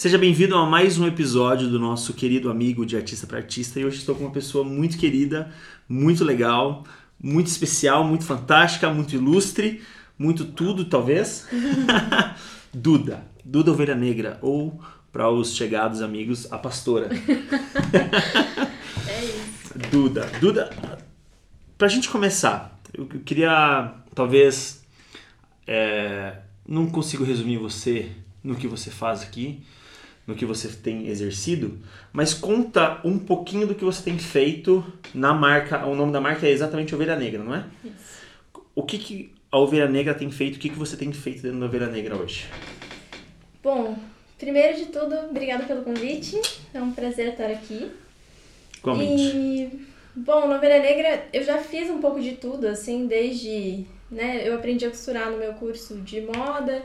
[0.00, 3.78] Seja bem-vindo a mais um episódio do nosso querido amigo de Artista para Artista.
[3.78, 5.52] E hoje estou com uma pessoa muito querida,
[5.86, 6.84] muito legal,
[7.22, 9.82] muito especial, muito fantástica, muito ilustre,
[10.18, 11.46] muito tudo, talvez.
[12.72, 14.82] Duda, Duda Ovelha Negra, ou
[15.12, 17.10] para os chegados amigos, a pastora.
[19.06, 19.78] É isso.
[19.90, 20.70] Duda, Duda,
[21.76, 24.82] pra gente começar, eu eu queria, talvez,
[25.66, 28.12] é, não consigo resumir você
[28.42, 29.62] no que você faz aqui,
[30.30, 31.76] no que você tem exercido,
[32.12, 36.46] mas conta um pouquinho do que você tem feito na marca, o nome da marca
[36.46, 37.64] é exatamente Ovelha Negra, não é?
[37.84, 38.20] Isso.
[38.72, 41.58] O que, que a Ovelha Negra tem feito, o que, que você tem feito dentro
[41.58, 42.46] da Ovelha Negra hoje?
[43.60, 43.98] Bom,
[44.38, 46.40] primeiro de tudo, obrigada pelo convite.
[46.72, 47.90] É um prazer estar aqui.
[48.78, 49.36] Igualmente.
[49.36, 54.46] E, bom, na Ovelha Negra eu já fiz um pouco de tudo, assim, desde, né,
[54.48, 56.84] eu aprendi a costurar no meu curso de moda.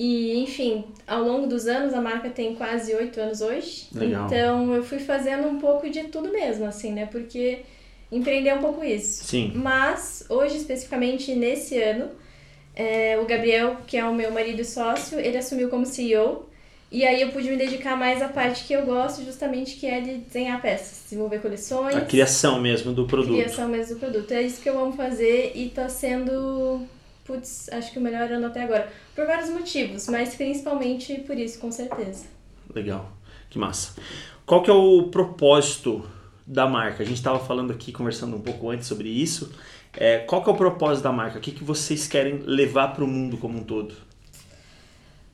[0.00, 3.88] E, enfim, ao longo dos anos, a marca tem quase oito anos hoje.
[3.92, 4.26] Legal.
[4.26, 7.06] Então, eu fui fazendo um pouco de tudo mesmo, assim, né?
[7.06, 7.62] Porque
[8.12, 9.24] empreender é um pouco isso.
[9.24, 9.50] Sim.
[9.56, 12.10] Mas, hoje, especificamente nesse ano,
[12.76, 16.48] é, o Gabriel, que é o meu marido e sócio, ele assumiu como CEO.
[16.92, 20.00] E aí eu pude me dedicar mais à parte que eu gosto, justamente, que é
[20.00, 21.96] de desenhar peças, desenvolver coleções.
[21.96, 23.34] A criação mesmo do produto.
[23.34, 24.30] Criação mesmo do produto.
[24.30, 26.86] É isso que eu amo fazer e tá sendo,
[27.28, 28.90] putz, acho que o melhor ano até agora.
[29.14, 32.24] Por vários motivos, mas principalmente por isso, com certeza.
[32.74, 33.12] Legal,
[33.50, 34.00] que massa.
[34.46, 36.08] Qual que é o propósito
[36.46, 37.02] da marca?
[37.02, 39.52] A gente estava falando aqui, conversando um pouco antes sobre isso.
[39.94, 41.38] É, qual que é o propósito da marca?
[41.38, 43.94] O que, que vocês querem levar para o mundo como um todo?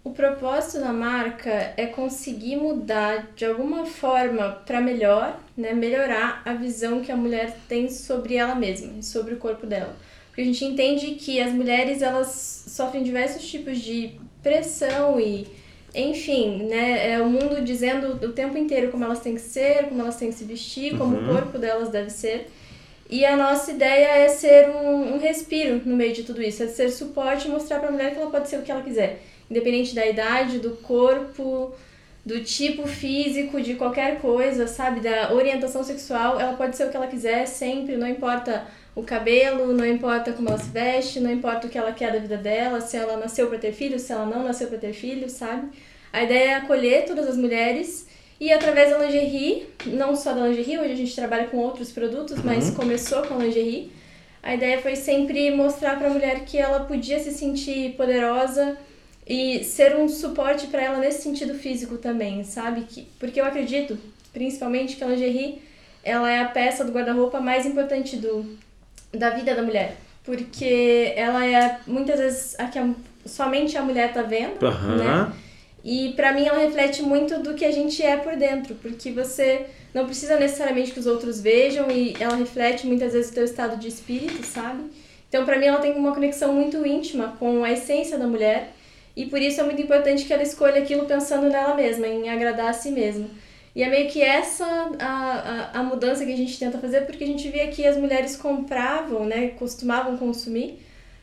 [0.02, 6.52] O propósito da marca é conseguir mudar de alguma forma para melhor, né, melhorar a
[6.52, 9.96] visão que a mulher tem sobre ela mesma, sobre o corpo dela.
[10.34, 15.46] Porque a gente entende que as mulheres elas sofrem diversos tipos de pressão e,
[15.94, 20.00] enfim, né, é o mundo dizendo o tempo inteiro como elas têm que ser, como
[20.00, 21.30] elas têm que se vestir, como Uhum.
[21.30, 22.50] o corpo delas deve ser.
[23.08, 26.66] E a nossa ideia é ser um, um respiro no meio de tudo isso, é
[26.66, 29.20] ser suporte e mostrar para a mulher que ela pode ser o que ela quiser,
[29.48, 31.72] independente da idade, do corpo,
[32.26, 34.98] do tipo físico, de qualquer coisa, sabe?
[34.98, 39.72] Da orientação sexual, ela pode ser o que ela quiser sempre, não importa o cabelo,
[39.72, 42.80] não importa como ela se veste, não importa o que ela quer da vida dela,
[42.80, 45.68] se ela nasceu para ter filhos, se ela não nasceu para ter filhos, sabe?
[46.12, 48.06] A ideia é acolher todas as mulheres
[48.40, 52.42] e através da lingerie, não só da lingerie, hoje a gente trabalha com outros produtos,
[52.42, 53.90] mas começou com a lingerie.
[54.42, 58.76] A ideia foi sempre mostrar para a mulher que ela podia se sentir poderosa
[59.26, 62.82] e ser um suporte para ela nesse sentido físico também, sabe?
[62.82, 63.98] Que, porque eu acredito,
[64.32, 65.62] principalmente, que a lingerie
[66.02, 68.44] ela é a peça do guarda-roupa mais importante do,
[69.16, 69.96] da vida da mulher.
[70.24, 72.88] Porque ela é muitas vezes a que a-
[73.26, 74.96] somente a mulher tá vendo, Aham.
[74.96, 75.32] né?
[75.84, 79.66] E pra mim ela reflete muito do que a gente é por dentro, porque você
[79.92, 83.76] não precisa necessariamente que os outros vejam e ela reflete muitas vezes o teu estado
[83.78, 84.84] de espírito, sabe?
[85.28, 88.72] Então pra mim ela tem uma conexão muito íntima com a essência da mulher
[89.14, 92.68] e por isso é muito importante que ela escolha aquilo pensando nela mesma, em agradar
[92.70, 93.26] a si mesma.
[93.74, 94.64] E é meio que essa
[95.00, 97.96] a, a, a mudança que a gente tenta fazer, porque a gente via que as
[97.96, 100.80] mulheres compravam, né, costumavam consumir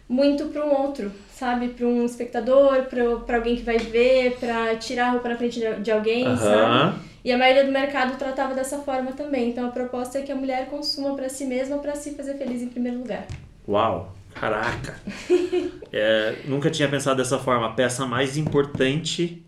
[0.10, 1.70] muito para um outro, sabe?
[1.70, 5.76] Para um espectador, para alguém que vai ver, para tirar a roupa na frente de,
[5.76, 6.62] de alguém, sabe?
[6.62, 7.00] Aham.
[7.24, 9.50] E a maioria do mercado tratava dessa forma também.
[9.50, 12.62] Então a proposta é que a mulher consuma para si mesma, para se fazer feliz
[12.62, 13.26] em primeiro lugar.
[13.68, 15.00] Uau, caraca.
[15.94, 17.68] É, nunca tinha pensado dessa forma.
[17.68, 19.46] A peça mais importante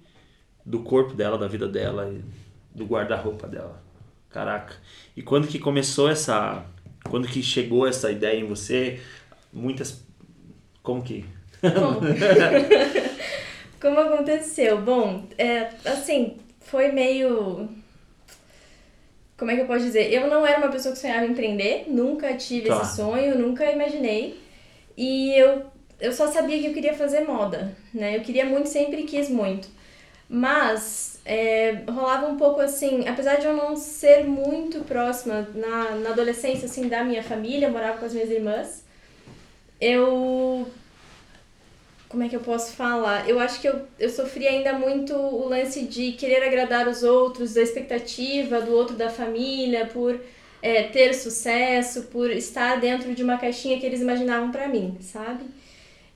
[0.66, 2.22] do corpo dela, da vida dela e
[2.74, 3.82] do guarda-roupa dela.
[4.30, 4.76] Caraca.
[5.16, 6.66] E quando que começou essa.
[7.10, 9.00] Quando que chegou essa ideia em você?
[9.52, 10.04] Muitas.
[10.82, 11.26] Como que?
[11.62, 12.00] Como?
[13.80, 14.82] Como aconteceu?
[14.82, 17.68] Bom, é, assim, foi meio.
[19.38, 20.12] Como é que eu posso dizer?
[20.12, 22.82] Eu não era uma pessoa que sonhava em empreender, nunca tive Tá.
[22.82, 24.40] esse sonho, nunca imaginei.
[24.96, 25.64] E eu,
[26.00, 28.16] eu só sabia que eu queria fazer moda, né?
[28.16, 29.68] Eu queria muito, sempre quis muito.
[30.30, 36.10] Mas é, rolava um pouco assim, apesar de eu não ser muito próxima na, na
[36.10, 38.84] adolescência, assim, da minha família, eu morava com as minhas irmãs,
[39.80, 40.68] eu
[42.14, 43.28] como é que eu posso falar?
[43.28, 47.56] Eu acho que eu, eu sofri ainda muito o lance de querer agradar os outros,
[47.56, 50.22] da expectativa do outro da família, por
[50.62, 55.44] é, ter sucesso, por estar dentro de uma caixinha que eles imaginavam pra mim, sabe?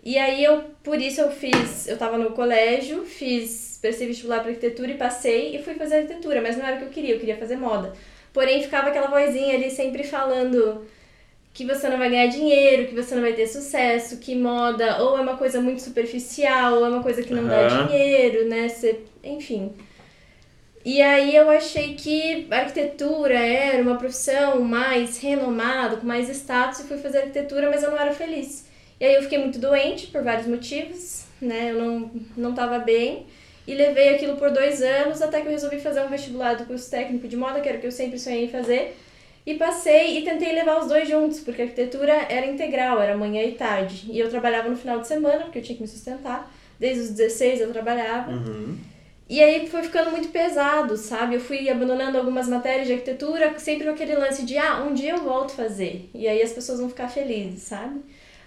[0.03, 4.49] E aí eu, por isso eu fiz, eu tava no colégio, fiz, prestei vestibular pra
[4.49, 7.19] arquitetura e passei e fui fazer arquitetura, mas não era o que eu queria, eu
[7.19, 7.93] queria fazer moda.
[8.33, 10.85] Porém ficava aquela vozinha ali sempre falando
[11.53, 15.17] que você não vai ganhar dinheiro, que você não vai ter sucesso, que moda ou
[15.17, 17.87] é uma coisa muito superficial, ou é uma coisa que não dá Aham.
[17.87, 18.69] dinheiro, né?
[18.69, 19.73] Você, enfim.
[20.85, 26.83] E aí eu achei que arquitetura era uma profissão mais renomada, com mais status, e
[26.83, 28.67] fui fazer arquitetura, mas eu não era feliz.
[28.99, 31.71] E aí eu fiquei muito doente por vários motivos, né?
[31.71, 33.25] Eu não, não tava bem.
[33.67, 36.89] E levei aquilo por dois anos, até que eu resolvi fazer um vestibular do curso
[36.89, 38.95] técnico de moda, que era o que eu sempre sonhei em fazer.
[39.45, 43.43] E passei e tentei levar os dois juntos, porque a arquitetura era integral, era manhã
[43.43, 44.05] e tarde.
[44.09, 46.51] E eu trabalhava no final de semana, porque eu tinha que me sustentar.
[46.79, 48.31] Desde os 16 eu trabalhava.
[48.31, 48.77] Uhum.
[49.29, 51.35] E aí foi ficando muito pesado, sabe?
[51.35, 55.11] Eu fui abandonando algumas matérias de arquitetura, sempre com aquele lance de, ah, um dia
[55.11, 56.09] eu volto fazer.
[56.13, 57.99] E aí as pessoas vão ficar felizes, sabe?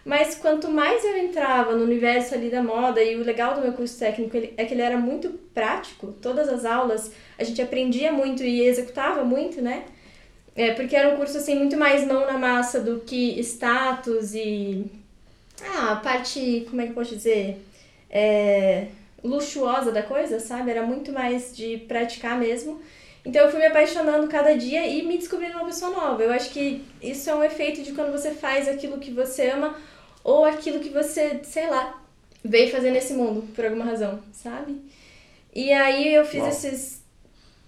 [0.05, 3.73] Mas quanto mais eu entrava no universo ali da moda, e o legal do meu
[3.73, 8.43] curso técnico é que ele era muito prático, todas as aulas a gente aprendia muito
[8.43, 9.85] e executava muito, né?
[10.55, 14.85] É, porque era um curso assim muito mais mão na massa do que status e.
[15.63, 16.67] Ah, a parte.
[16.69, 17.65] Como é que eu posso dizer?
[18.11, 18.89] É,
[19.23, 20.71] luxuosa da coisa, sabe?
[20.71, 22.81] Era muito mais de praticar mesmo.
[23.25, 26.23] Então eu fui me apaixonando cada dia e me descobrindo uma pessoa nova.
[26.23, 29.77] Eu acho que isso é um efeito de quando você faz aquilo que você ama
[30.25, 32.03] ou aquilo que você, sei lá,
[32.45, 34.81] veio fazer nesse mundo por alguma razão, sabe?
[35.55, 36.51] E aí eu fiz Uau.
[36.51, 37.01] esses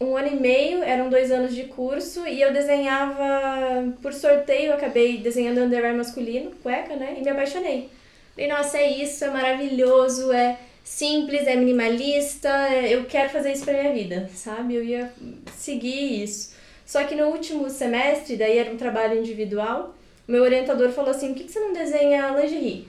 [0.03, 5.19] um ano e meio, eram dois anos de curso, e eu desenhava por sorteio, acabei
[5.19, 7.15] desenhando underwear masculino, cueca, né?
[7.19, 7.89] E me apaixonei.
[8.35, 13.65] Falei, nossa, é isso, é maravilhoso, é simples, é minimalista, é, eu quero fazer isso
[13.65, 14.75] pra minha vida, sabe?
[14.75, 15.13] Eu ia
[15.57, 16.55] seguir isso.
[16.85, 19.95] Só que no último semestre, daí era um trabalho individual,
[20.27, 22.89] meu orientador falou assim: por que você não desenha lingerie?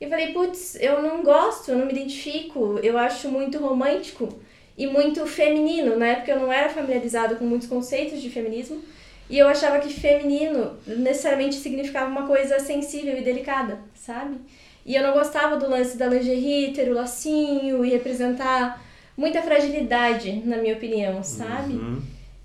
[0.00, 4.28] E falei: putz, eu não gosto, eu não me identifico, eu acho muito romântico
[4.76, 5.96] e muito feminino.
[5.96, 8.82] Na época eu não era familiarizada com muitos conceitos de feminismo
[9.28, 14.36] e eu achava que feminino necessariamente significava uma coisa sensível e delicada, sabe?
[14.88, 18.82] E eu não gostava do lance da lingerie, ter o lacinho e representar
[19.14, 21.74] muita fragilidade, na minha opinião, sabe?
[21.74, 22.00] Uhum.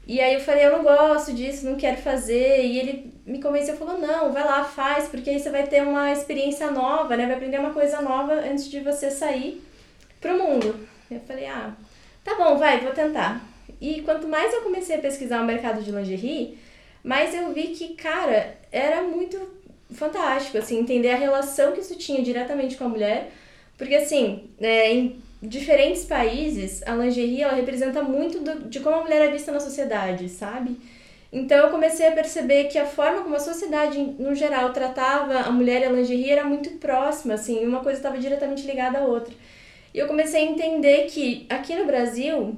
[0.05, 2.65] E aí eu falei, eu não gosto disso, não quero fazer.
[2.65, 6.11] E ele me convenceu, falou, não, vai lá, faz, porque aí você vai ter uma
[6.11, 7.27] experiência nova, né?
[7.27, 9.63] Vai aprender uma coisa nova antes de você sair
[10.19, 10.75] pro mundo.
[11.09, 11.73] Eu falei, ah,
[12.25, 13.41] tá bom, vai, vou tentar.
[13.79, 16.59] E quanto mais eu comecei a pesquisar o mercado de lingerie,
[17.01, 19.62] mais eu vi que, cara, era muito
[19.93, 23.31] fantástico, assim, entender a relação que isso tinha diretamente com a mulher,
[23.77, 29.01] porque, assim, é, em diferentes países, a lingerie, ela representa muito do, de como a
[29.01, 30.77] mulher é vista na sociedade, sabe?
[31.33, 35.51] Então eu comecei a perceber que a forma como a sociedade, no geral, tratava a
[35.51, 39.33] mulher e a lingerie era muito próxima, assim, uma coisa estava diretamente ligada à outra.
[39.93, 42.55] E eu comecei a entender que aqui no Brasil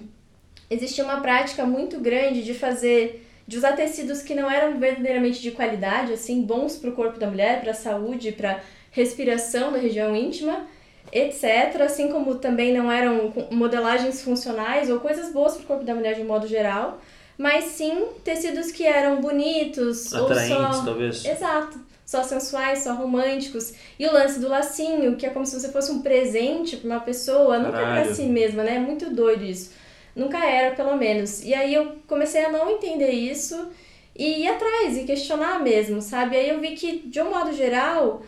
[0.69, 5.51] existia uma prática muito grande de fazer de usar tecidos que não eram verdadeiramente de
[5.51, 8.59] qualidade, assim, bons para o corpo da mulher, para a saúde, para
[8.91, 10.65] respiração da região íntima,
[11.11, 11.81] etc.
[11.81, 16.15] Assim como também não eram modelagens funcionais ou coisas boas para o corpo da mulher
[16.15, 16.99] de modo geral,
[17.37, 20.85] mas sim tecidos que eram bonitos Atraentes, ou só...
[20.85, 21.25] talvez.
[21.25, 21.79] Exato.
[22.05, 23.73] Só sensuais, só românticos.
[23.97, 26.99] E o lance do lacinho, que é como se você fosse um presente para uma
[26.99, 28.75] pessoa, nunca para si mesma, né?
[28.75, 29.71] É muito doido isso.
[30.15, 31.43] Nunca era, pelo menos.
[31.43, 33.69] E aí eu comecei a não entender isso
[34.15, 36.37] e ir atrás e questionar mesmo, sabe?
[36.37, 38.23] Aí eu vi que, de um modo geral,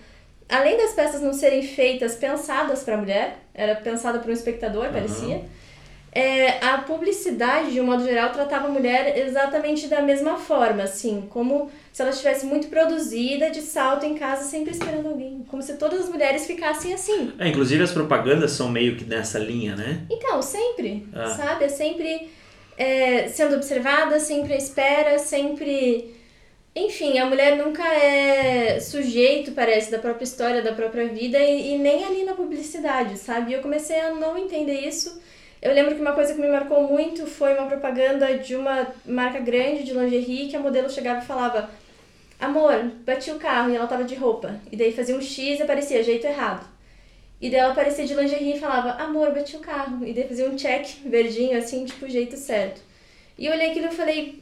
[0.50, 4.94] além das peças não serem feitas pensadas para mulher, era pensada para um espectador, uhum.
[4.94, 5.42] parecia
[6.18, 11.28] é, a publicidade, de um modo geral, tratava a mulher exatamente da mesma forma, assim,
[11.30, 15.46] como se ela estivesse muito produzida, de salto em casa, sempre esperando alguém.
[15.48, 17.34] Como se todas as mulheres ficassem assim.
[17.38, 20.08] É, inclusive as propagandas são meio que nessa linha, né?
[20.10, 21.36] Então, sempre, ah.
[21.38, 21.66] sabe?
[21.66, 22.30] É sempre
[22.76, 26.16] é, sendo observada, sempre à espera, sempre...
[26.76, 31.78] Enfim, a mulher nunca é sujeito, parece, da própria história, da própria vida, e, e
[31.78, 33.52] nem ali na publicidade, sabe?
[33.52, 35.28] E eu comecei a não entender isso
[35.62, 39.40] eu lembro que uma coisa que me marcou muito foi uma propaganda de uma marca
[39.40, 41.70] grande de lingerie que a modelo chegava e falava:
[42.40, 44.60] Amor, bati o carro e ela tava de roupa.
[44.72, 46.66] E daí fazia um X e aparecia jeito errado.
[47.42, 50.06] E daí ela aparecia de lingerie e falava: Amor, bati o carro.
[50.06, 52.82] E daí fazia um check verdinho assim, tipo, jeito certo.
[53.38, 54.40] E eu olhei aquilo e falei: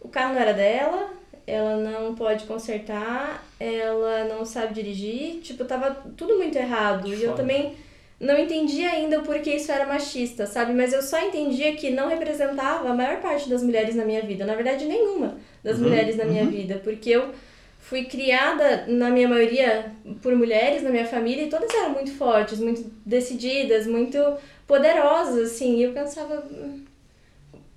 [0.00, 1.12] O carro não era dela,
[1.44, 5.40] ela não pode consertar, ela não sabe dirigir.
[5.40, 7.08] Tipo, tava tudo muito errado.
[7.08, 7.74] E eu também
[8.20, 10.72] não entendia ainda o porquê isso era machista, sabe?
[10.72, 14.44] Mas eu só entendia que não representava a maior parte das mulheres na minha vida.
[14.44, 16.50] Na verdade, nenhuma das uhum, mulheres na minha uhum.
[16.50, 16.80] vida.
[16.82, 17.30] Porque eu
[17.78, 22.58] fui criada, na minha maioria, por mulheres na minha família e todas eram muito fortes,
[22.58, 24.18] muito decididas, muito
[24.66, 25.76] poderosas, assim.
[25.76, 26.84] E eu pensava, hum,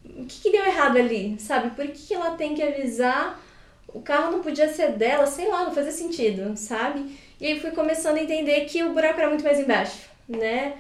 [0.04, 1.70] o que, que deu errado ali, sabe?
[1.76, 3.40] Por que, que ela tem que avisar?
[3.88, 7.16] O carro não podia ser dela, sei lá, não fazia sentido, sabe?
[7.40, 10.74] E aí fui começando a entender que o buraco era muito mais embaixo né?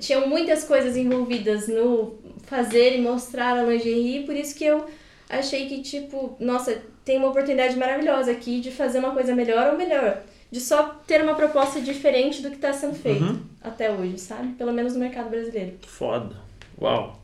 [0.00, 2.14] Tinham muitas coisas envolvidas no
[2.46, 4.84] fazer e mostrar a lingerie, por isso que eu
[5.28, 9.78] achei que, tipo, nossa, tem uma oportunidade maravilhosa aqui de fazer uma coisa melhor ou
[9.78, 10.22] melhor.
[10.50, 13.40] De só ter uma proposta diferente do que está sendo feito Uhum.
[13.62, 14.52] até hoje, sabe?
[14.54, 15.74] Pelo menos no mercado brasileiro.
[15.86, 16.36] Foda.
[16.80, 17.20] Uau.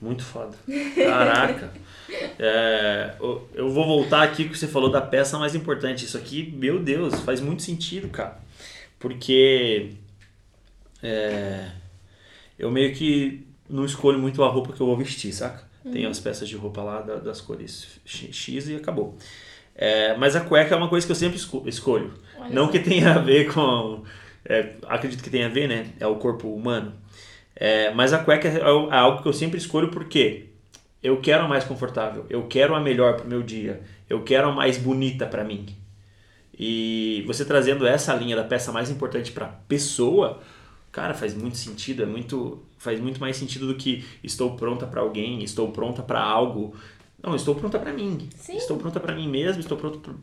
[0.00, 0.56] Muito foda.
[0.94, 1.72] Caraca.
[2.38, 6.06] É, eu- vou voltar aqui que você falou da peça mais importante.
[6.06, 8.38] Isso aqui, meu Deus, faz muito sentido, cara.
[8.98, 9.90] Porque
[11.02, 11.70] é,
[12.58, 15.66] eu meio que não escolho muito a roupa que eu vou vestir, saca?
[15.92, 19.16] Tem as peças de roupa lá da- das cores X X e acabou.
[19.74, 22.12] É, mas a cueca é uma coisa que eu sempre esco- escolho.
[22.38, 24.02] Olha Não que tenha a ver com.
[24.44, 25.92] é, acredito que tenha a ver, né?
[26.00, 26.92] É o corpo humano.
[27.56, 30.46] É, mas a cueca é al- é algo que eu sempre escolho porque
[31.02, 34.52] eu quero a mais confortável, eu quero a melhor pro meu dia, eu quero a
[34.52, 35.66] mais bonita para mim.
[36.58, 40.40] E você trazendo essa linha da peça mais importante para pessoa,
[40.92, 45.00] cara, faz muito sentido, é muito faz muito mais sentido do que estou pronta para
[45.00, 46.74] alguém, estou pronta para algo.
[47.22, 48.28] Não, estou pronta para mim.
[48.36, 48.56] Sim.
[48.56, 50.14] Estou pronta para mim mesmo, estou pronta.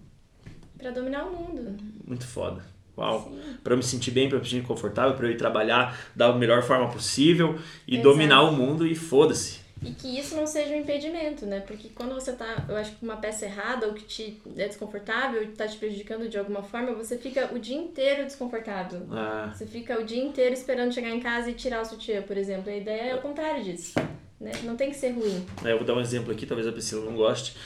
[0.77, 1.75] Pra dominar o mundo.
[2.07, 2.63] muito foda.
[2.98, 3.29] Uau.
[3.62, 6.31] Para eu me sentir bem, para eu me sentir confortável, para eu ir trabalhar da
[6.31, 8.10] melhor forma possível e Exato.
[8.10, 9.64] dominar o mundo e foda-se.
[9.84, 11.60] E que isso não seja um impedimento, né?
[11.60, 14.67] Porque quando você tá, eu acho que com uma peça errada ou que te é
[14.67, 19.05] desconfortável e tá te prejudicando de alguma forma, você fica o dia inteiro desconfortável.
[19.12, 22.38] Ah, Você fica o dia inteiro esperando chegar em casa e tirar o sutiã, por
[22.38, 22.72] exemplo.
[22.72, 23.94] A ideia é o contrário disso.
[24.39, 24.51] Né?
[24.63, 25.46] Não tem que ser ruim.
[25.63, 27.55] É, eu vou dar um exemplo aqui, talvez a Priscila não goste.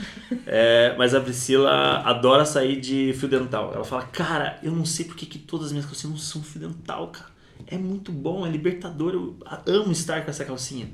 [0.51, 3.71] É, mas a Priscila adora sair de fio dental.
[3.73, 6.59] Ela fala, cara, eu não sei porque que todas as minhas calcinhas não são fio
[6.61, 7.29] dental, cara.
[7.67, 9.37] É muito bom, é libertador, eu
[9.67, 10.89] amo estar com essa calcinha.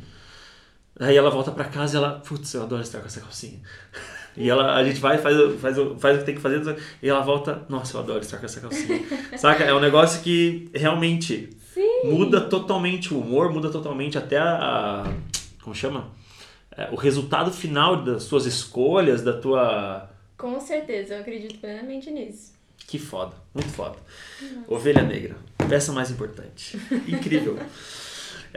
[1.00, 3.60] Aí ela volta pra casa e ela, putz, eu adoro estar com essa calcinha.
[4.38, 7.08] E ela, a gente vai, faz, faz, o- faz o que tem que fazer, e
[7.08, 9.02] ela volta, nossa, eu adoro estar com essa calcinha.
[9.38, 9.64] Saca?
[9.64, 12.02] É um negócio que realmente Sim.
[12.04, 15.06] muda totalmente o humor, muda totalmente até a.
[15.06, 15.14] a-
[15.64, 16.10] como chama?
[16.76, 20.10] É, o resultado final das suas escolhas, da tua.
[20.38, 22.52] Com certeza, eu acredito plenamente nisso.
[22.86, 23.96] Que foda, muito foda.
[24.68, 25.38] Ovelha Negra,
[25.70, 26.78] peça mais importante.
[27.08, 27.58] Incrível.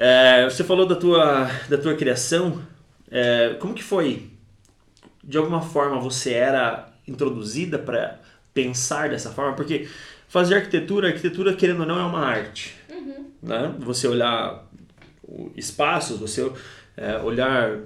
[0.01, 2.63] É, você falou da tua, da tua criação.
[3.11, 4.31] É, como que foi?
[5.25, 8.21] De alguma forma você era introduzida para
[8.55, 9.55] pensar dessa forma?
[9.55, 9.89] Porque
[10.29, 12.77] fazer arquitetura, arquitetura querendo ou não é uma arte.
[13.43, 13.75] Né?
[13.81, 14.65] Você olhar
[15.57, 16.49] espaços, você
[16.97, 17.81] é, olhar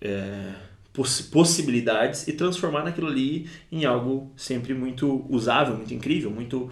[0.00, 0.52] é,
[0.92, 6.70] poss- possibilidades e transformar naquilo ali em algo sempre muito usável, muito incrível, muito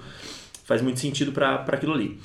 [0.65, 2.19] faz muito sentido para aquilo ali.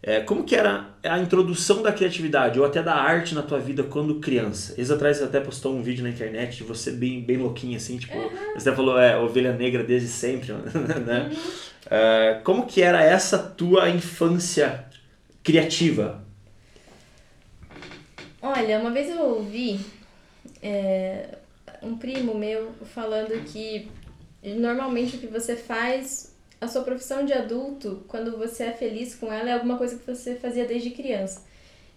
[0.00, 3.82] É, como que era a introdução da criatividade ou até da arte na tua vida
[3.82, 4.74] quando criança?
[4.74, 7.98] Eles atrás você até postou um vídeo na internet de você bem, bem louquinha assim,
[7.98, 8.14] tipo,
[8.54, 10.52] você até falou, é, ovelha negra desde sempre,
[11.04, 11.30] né?
[11.90, 14.84] É, como que era essa tua infância
[15.42, 16.24] criativa?
[18.40, 19.80] Olha, uma vez eu ouvi
[20.62, 21.38] é,
[21.82, 23.90] um primo meu falando que
[24.42, 29.32] normalmente o que você faz, a sua profissão de adulto, quando você é feliz com
[29.32, 31.46] ela, é alguma coisa que você fazia desde criança.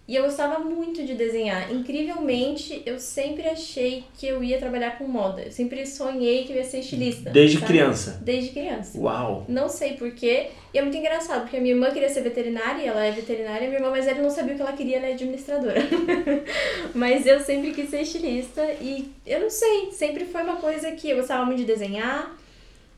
[0.06, 1.72] E eu gostava muito de desenhar.
[1.72, 5.42] Incrivelmente, eu sempre achei que eu ia trabalhar com moda.
[5.42, 7.30] Eu sempre sonhei que eu ia ser estilista.
[7.30, 7.72] Desde sabe?
[7.72, 8.20] criança?
[8.20, 8.98] Desde criança.
[8.98, 9.44] Uau!
[9.48, 10.48] Não sei porquê.
[10.74, 13.78] E é muito engraçado, porque a minha irmã queria ser veterinária, ela é veterinária, minha
[13.78, 15.80] irmã mais velha não sabia o que ela queria, ela é administradora.
[16.94, 21.10] Mas eu sempre quis ser estilista, e eu não sei, sempre foi uma coisa que
[21.10, 22.34] eu gostava muito de desenhar,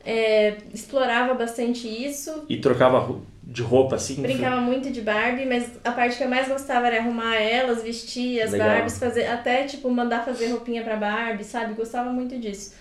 [0.05, 4.21] é, explorava bastante isso, E trocava ro- de roupa assim?
[4.21, 8.41] brincava muito de Barbie, mas a parte que eu mais gostava era arrumar elas, vestir
[8.41, 8.67] as Legal.
[8.69, 11.73] Barbies, fazer, até tipo mandar fazer roupinha pra Barbie, sabe?
[11.73, 12.73] Gostava muito disso.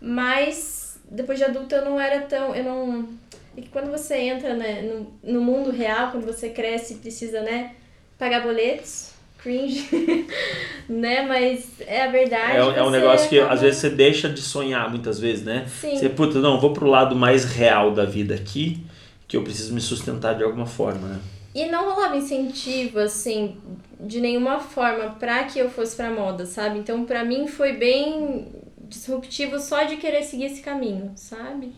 [0.00, 2.54] Mas depois de adulta eu não era tão.
[2.54, 3.08] Eu não.
[3.56, 7.42] É que quando você entra né, no, no mundo real, quando você cresce e precisa,
[7.42, 7.72] né,
[8.18, 9.10] pagar boletos,
[9.42, 9.88] cringe,
[10.88, 11.22] né?
[11.22, 12.52] Mas é a verdade.
[12.56, 15.66] É, é um negócio que acaba- às vezes você deixa de sonhar muitas vezes, né?
[15.80, 15.96] Sim.
[15.96, 18.84] Você, puta, não, vou pro lado mais real da vida aqui,
[19.28, 21.18] que eu preciso me sustentar de alguma forma, né?
[21.54, 23.56] E não rolava incentivo, assim,
[23.98, 26.78] de nenhuma forma pra que eu fosse pra moda, sabe?
[26.78, 28.46] Então, pra mim foi bem
[28.88, 31.72] disruptivo só de querer seguir esse caminho, sabe?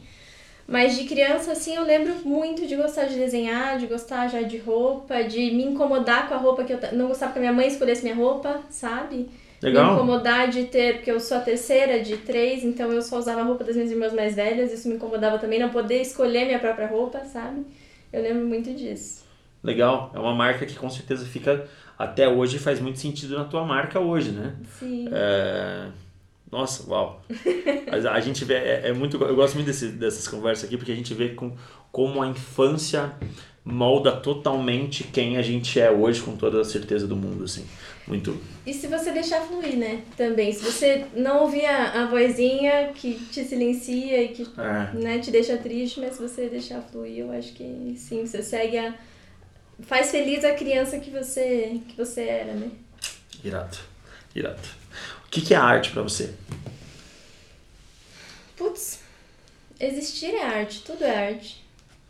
[0.67, 4.59] Mas de criança, assim, eu lembro muito de gostar de desenhar, de gostar já de
[4.59, 7.67] roupa, de me incomodar com a roupa que eu não gostava que a minha mãe
[7.67, 9.17] escolhesse minha roupa, sabe?
[9.17, 9.95] Me Legal?
[9.95, 13.45] incomodar de ter, porque eu sou a terceira de três, então eu só usava a
[13.45, 16.87] roupa das minhas irmãs mais velhas, isso me incomodava também, não poder escolher minha própria
[16.87, 17.65] roupa, sabe?
[18.13, 19.25] Eu lembro muito disso.
[19.63, 20.11] Legal.
[20.15, 23.65] É uma marca que com certeza fica até hoje e faz muito sentido na tua
[23.65, 24.55] marca hoje, né?
[24.79, 25.09] Sim.
[25.13, 25.87] É...
[26.53, 27.25] Nossa, uau.
[27.91, 30.93] Mas a gente vê, é, é muito, eu gosto muito desse, dessas conversas aqui, porque
[30.93, 31.57] a gente vê com
[31.91, 33.13] como a infância
[33.65, 37.65] molda totalmente quem a gente é hoje, com toda a certeza do mundo, assim.
[38.07, 38.39] Muito.
[38.67, 40.03] E se você deixar fluir, né?
[40.17, 40.53] Também.
[40.53, 44.99] Se você não ouvir a, a vozinha que te silencia e que é.
[44.99, 48.77] né, te deixa triste, mas se você deixar fluir, eu acho que sim, você segue
[48.77, 48.95] a.
[49.81, 52.71] Faz feliz a criança que você, que você era, né?
[53.43, 53.79] Irado.
[54.35, 54.82] Irado.
[55.33, 56.35] Que, que é arte para você?
[58.55, 59.01] Putz,
[59.81, 61.65] existir é arte, tudo é arte.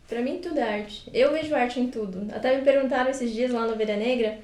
[0.09, 1.09] Pra mim, tudo é arte.
[1.13, 2.27] Eu vejo arte em tudo.
[2.35, 4.39] Até me perguntaram esses dias lá no Ovelha Negra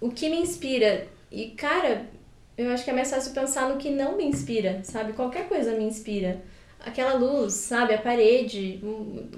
[0.00, 1.06] o que me inspira.
[1.30, 2.06] E, cara,
[2.56, 5.12] eu acho que é mais fácil pensar no que não me inspira, sabe?
[5.12, 6.40] Qualquer coisa me inspira.
[6.84, 7.94] Aquela luz, sabe?
[7.94, 8.80] A parede,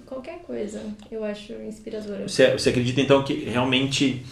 [0.07, 2.27] qualquer coisa eu acho inspiradora.
[2.27, 4.25] Você, você acredita então que realmente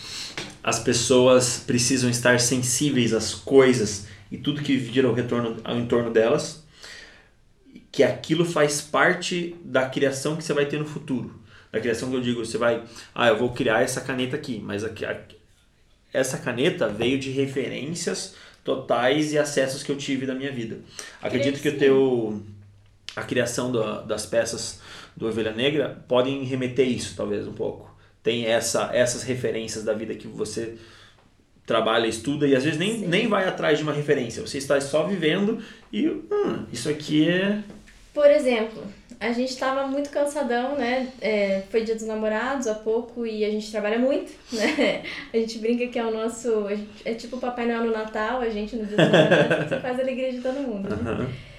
[0.63, 6.11] as pessoas precisam estar sensíveis às coisas e tudo que gira ao retorno ao entorno
[6.11, 6.63] delas?
[7.91, 11.39] Que aquilo faz parte da criação que você vai ter no futuro.
[11.71, 12.83] Da criação que eu digo, você vai,
[13.15, 15.05] ah, eu vou criar essa caneta aqui, mas aqui,
[16.13, 20.81] essa caneta veio de referências totais e acessos que eu tive da minha vida.
[21.21, 22.43] Acredito que o teu
[23.15, 24.81] a criação do, das peças
[25.17, 27.91] do Ovelha Negra podem remeter isso talvez um pouco.
[28.23, 30.77] Tem essa essas referências da vida que você
[31.67, 34.43] trabalha, estuda e às vezes nem, nem vai atrás de uma referência.
[34.43, 37.63] Você está só vivendo e hum, isso aqui é
[38.15, 38.83] por exemplo,
[39.19, 41.09] a gente estava muito cansadão, né?
[41.19, 45.03] É, foi dia dos namorados há pouco e a gente trabalha muito, né?
[45.33, 46.67] A gente brinca que é o nosso.
[47.05, 50.03] é tipo o Papai Noel no Natal, a gente no dia dos namorados, faz a
[50.03, 50.91] alegria de todo mundo.
[50.91, 51.11] Né?
[51.11, 51.52] Uhum.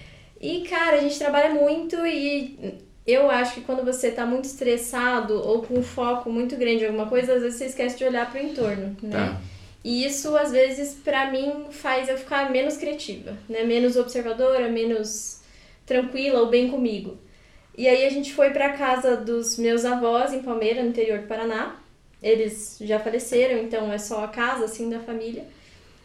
[0.43, 5.35] E, cara, a gente trabalha muito e eu acho que quando você tá muito estressado
[5.35, 8.29] ou com um foco muito grande em alguma coisa, às vezes você esquece de olhar
[8.29, 9.09] para o entorno, né?
[9.09, 9.41] Tá.
[9.85, 13.63] E isso, às vezes, para mim, faz eu ficar menos criativa, né?
[13.63, 15.39] Menos observadora, menos
[15.85, 17.17] tranquila ou bem comigo.
[17.77, 21.27] E aí a gente foi para casa dos meus avós em Palmeira, no interior do
[21.27, 21.77] Paraná.
[22.21, 25.45] Eles já faleceram, então é só a casa assim da família.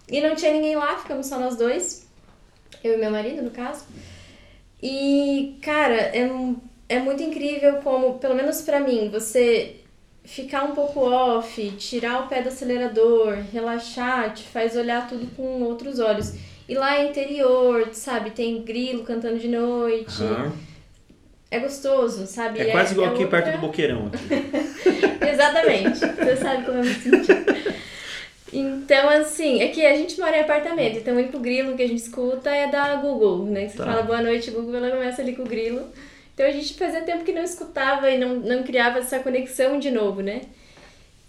[0.09, 2.07] E não tinha ninguém lá, ficamos só nós dois.
[2.85, 3.85] Eu e meu marido, no caso.
[4.83, 6.31] E, cara, é,
[6.89, 9.77] é muito incrível como, pelo menos para mim, você
[10.25, 15.63] ficar um pouco off, tirar o pé do acelerador, relaxar, te faz olhar tudo com
[15.63, 16.35] outros olhos.
[16.69, 18.31] E lá é interior, sabe?
[18.31, 20.23] Tem grilo cantando de noite.
[20.23, 20.53] Uhum.
[21.51, 22.61] É gostoso, sabe?
[22.61, 23.43] É, é quase igual é aqui outra...
[23.43, 24.11] perto do Boqueirão.
[25.27, 25.99] Exatamente.
[25.99, 27.33] Você sabe como eu me senti.
[28.53, 31.89] Então, assim, é que a gente mora em apartamento, então o único grilo que a
[31.89, 33.69] gente escuta é da Google, né?
[33.69, 33.85] Você tá.
[33.85, 35.87] fala boa noite, Google, ela começa ali com o grilo.
[36.35, 39.91] Então a gente fazia tempo que não escutava e não, não criava essa conexão de
[39.91, 40.43] novo, né?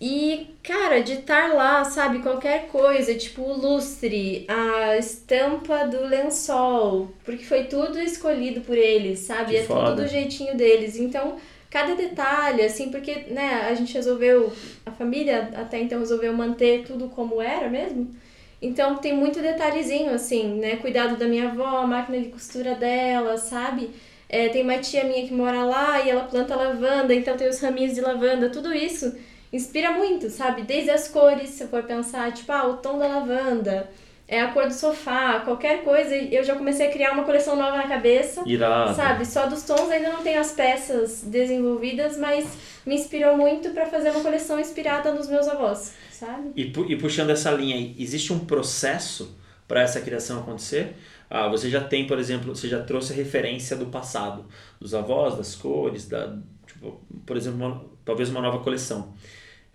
[0.01, 7.11] E, cara, de estar lá, sabe, qualquer coisa, tipo o lustre, a estampa do lençol,
[7.25, 9.51] porque foi tudo escolhido por eles, sabe?
[9.51, 9.89] Que é foda.
[9.89, 10.95] tudo do jeitinho deles.
[10.95, 11.35] Então,
[11.69, 14.51] cada detalhe, assim, porque, né, a gente resolveu,
[14.85, 18.13] a família até então resolveu manter tudo como era mesmo.
[18.61, 20.75] Então, tem muito detalhezinho, assim, né?
[20.77, 23.91] Cuidado da minha avó, a máquina de costura dela, sabe?
[24.27, 27.59] É, tem uma tia minha que mora lá e ela planta lavanda, então tem os
[27.59, 29.15] raminhos de lavanda, tudo isso
[29.51, 30.63] inspira muito, sabe?
[30.63, 33.89] Desde as cores, se eu for pensar, tipo, ah, o tom da lavanda,
[34.29, 37.77] é a cor do sofá, qualquer coisa, eu já comecei a criar uma coleção nova
[37.77, 38.43] na cabeça.
[38.45, 38.95] Irado.
[38.95, 39.25] Sabe?
[39.25, 42.47] Só dos tons ainda não tenho as peças desenvolvidas, mas
[42.85, 46.51] me inspirou muito para fazer uma coleção inspirada nos meus avós, sabe?
[46.55, 49.35] E, pu e puxando essa linha aí, existe um processo
[49.67, 50.95] para essa criação acontecer?
[51.27, 54.45] Ah, você já tem, por exemplo, você já trouxe a referência do passado,
[54.79, 56.37] dos avós, das cores, da,
[56.67, 59.11] tipo, por exemplo, uma, talvez uma nova coleção.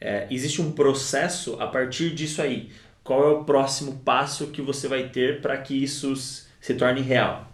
[0.00, 2.70] É, existe um processo a partir disso aí.
[3.04, 7.46] Qual é o próximo passo que você vai ter para que isso se torne real?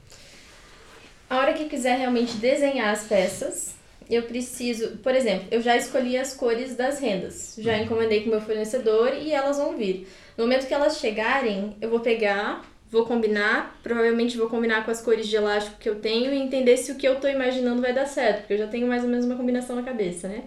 [1.28, 3.74] A hora que quiser realmente desenhar as peças,
[4.08, 7.82] eu preciso, por exemplo, eu já escolhi as cores das rendas, já uhum.
[7.82, 10.08] encomendei com o meu fornecedor e elas vão vir.
[10.38, 15.02] No momento que elas chegarem, eu vou pegar, vou combinar, provavelmente vou combinar com as
[15.02, 17.92] cores de elástico que eu tenho e entender se o que eu estou imaginando vai
[17.92, 20.44] dar certo, porque eu já tenho mais ou menos uma combinação na cabeça, né?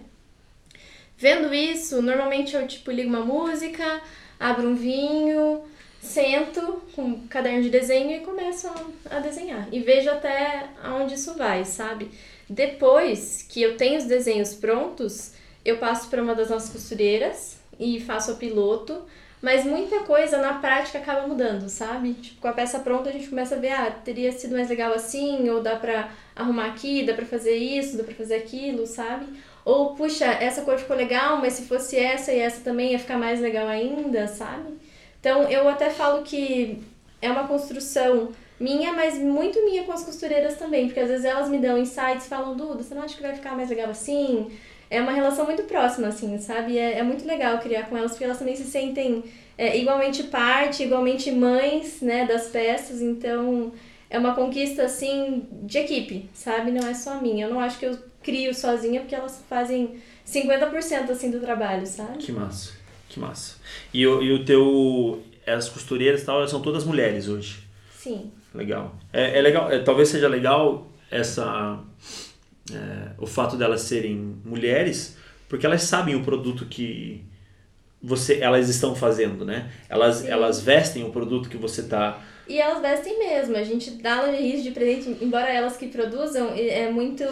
[1.16, 4.02] Vendo isso, normalmente eu tipo ligo uma música,
[4.38, 5.62] abro um vinho,
[6.00, 9.68] sento com um caderno de desenho e começo a, a desenhar.
[9.72, 12.10] E vejo até aonde isso vai, sabe?
[12.48, 15.32] Depois que eu tenho os desenhos prontos,
[15.64, 19.02] eu passo para uma das nossas costureiras e faço o piloto.
[19.40, 22.14] Mas muita coisa na prática acaba mudando, sabe?
[22.14, 24.94] Tipo, com a peça pronta a gente começa a ver, ah, teria sido mais legal
[24.94, 29.26] assim, ou dá pra arrumar aqui, dá pra fazer isso, dá pra fazer aquilo, sabe?
[29.64, 33.16] Ou, puxa, essa cor ficou legal, mas se fosse essa e essa também ia ficar
[33.16, 34.74] mais legal ainda, sabe?
[35.18, 36.82] Então, eu até falo que
[37.22, 41.48] é uma construção minha, mas muito minha com as costureiras também, porque às vezes elas
[41.48, 44.50] me dão insights, falam, Duda, você não acha que vai ficar mais legal assim?
[44.90, 46.78] É uma relação muito próxima, assim, sabe?
[46.78, 49.24] É, é muito legal criar com elas, porque elas também se sentem
[49.56, 53.72] é, igualmente parte, igualmente mães, né, das peças, então
[54.10, 56.70] é uma conquista, assim, de equipe, sabe?
[56.70, 57.46] Não é só minha.
[57.46, 62.18] Eu não acho que eu crio sozinha, porque elas fazem 50% assim do trabalho, sabe?
[62.18, 62.72] Que massa,
[63.08, 63.56] que massa.
[63.92, 65.22] E, o, e o teu.
[65.46, 67.58] As costureiras e tal, elas são todas mulheres hoje.
[67.98, 68.32] Sim.
[68.54, 68.96] Legal.
[69.12, 71.78] É, é legal, é, talvez seja legal essa.
[72.72, 77.22] É, o fato delas serem mulheres, porque elas sabem o produto que
[78.02, 79.70] você, elas estão fazendo, né?
[79.88, 83.56] Elas, elas vestem o produto que você está e elas vestem mesmo.
[83.56, 87.24] A gente dá lingerie de presente, embora elas que produzam, é muito.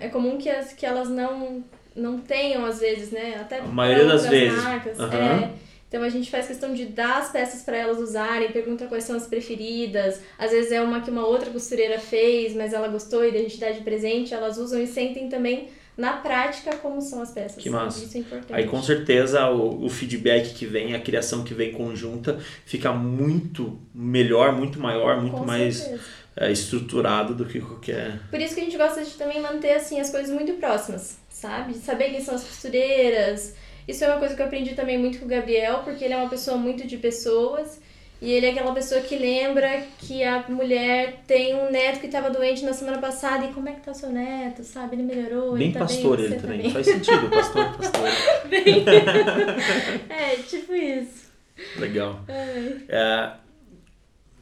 [0.00, 3.36] É comum que, as, que elas não, não tenham, às vezes, né?
[3.40, 4.62] Até a maioria das vezes.
[4.62, 4.98] Marcas.
[4.98, 5.06] Uhum.
[5.06, 5.50] É.
[5.88, 9.16] Então a gente faz questão de dar as peças para elas usarem, pergunta quais são
[9.16, 10.20] as preferidas.
[10.38, 13.58] Às vezes é uma que uma outra costureira fez, mas ela gostou e a gente
[13.58, 15.68] dá de presente, elas usam e sentem também
[16.00, 17.62] na prática como são as peças.
[17.62, 18.02] Que massa.
[18.02, 18.54] Isso é importante.
[18.54, 23.78] Aí com certeza o, o feedback que vem, a criação que vem conjunta fica muito
[23.94, 25.88] melhor, muito maior, muito com mais
[26.34, 28.18] é, estruturado do que qualquer.
[28.30, 31.74] Por isso que a gente gosta de também manter assim as coisas muito próximas, sabe?
[31.74, 33.54] Saber quem são as costureiras.
[33.86, 36.16] Isso é uma coisa que eu aprendi também muito com o Gabriel, porque ele é
[36.16, 37.78] uma pessoa muito de pessoas.
[38.20, 42.28] E ele é aquela pessoa que lembra que a mulher tem um neto que estava
[42.28, 44.96] doente na semana passada e como é que tá o seu neto, sabe?
[44.96, 46.58] Ele melhorou, bem ele tá pastor bem, ele também.
[46.58, 46.72] também.
[46.72, 48.08] Faz sentido, pastor, pastor.
[48.50, 48.84] bem...
[50.10, 51.30] é, tipo isso.
[51.78, 52.20] Legal.
[52.28, 53.32] É,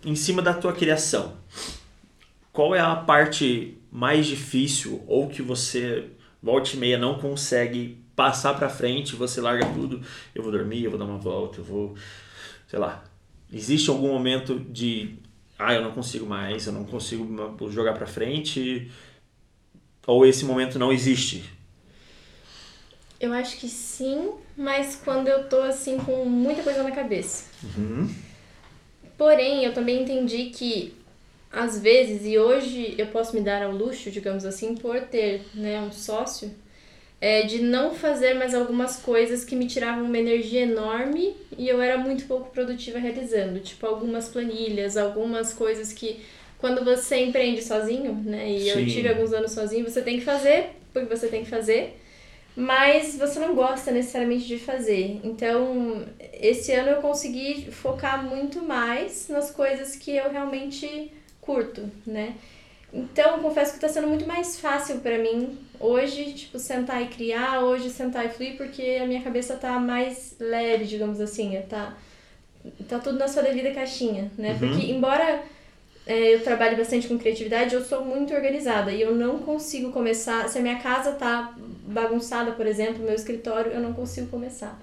[0.05, 1.37] em cima da tua criação,
[2.53, 6.07] qual é a parte mais difícil ou que você
[6.43, 10.03] volta e meia não consegue passar para frente, você larga tudo,
[10.35, 11.95] eu vou dormir, eu vou dar uma volta, eu vou,
[12.67, 13.05] sei lá,
[13.53, 15.17] Existe algum momento de,
[15.59, 17.27] ah, eu não consigo mais, eu não consigo
[17.71, 18.91] jogar para frente?
[20.07, 21.45] Ou esse momento não existe?
[23.21, 27.47] Eu acho que sim, mas quando eu tô assim com muita coisa na cabeça.
[27.77, 28.09] Uhum.
[29.17, 30.95] Porém, eu também entendi que
[31.51, 35.81] às vezes, e hoje eu posso me dar ao luxo, digamos assim, por ter né,
[35.81, 36.55] um sócio,
[37.20, 41.81] é, de não fazer mais algumas coisas que me tiravam uma energia enorme e eu
[41.83, 43.59] era muito pouco produtiva realizando.
[43.61, 46.20] Tipo, algumas planilhas, algumas coisas que
[46.59, 48.50] quando você empreende sozinho, né?
[48.50, 48.70] E Sim.
[48.70, 52.00] eu tive alguns anos sozinho, você tem que fazer porque você tem que fazer,
[52.57, 55.20] mas você não gosta necessariamente de fazer.
[55.22, 62.35] Então, esse ano eu consegui focar muito mais nas coisas que eu realmente curto, né?
[62.92, 67.61] Então, confesso que está sendo muito mais fácil para mim hoje, tipo, sentar e criar,
[67.61, 71.96] hoje sentar e fluir, porque a minha cabeça tá mais leve, digamos assim, tá,
[72.88, 74.53] tá tudo na sua devida caixinha, né?
[74.53, 74.59] Uhum.
[74.59, 75.42] Porque, embora
[76.07, 80.48] é, eu trabalhe bastante com criatividade, eu sou muito organizada e eu não consigo começar,
[80.48, 81.55] se a minha casa tá
[81.87, 84.81] bagunçada, por exemplo, meu escritório, eu não consigo começar.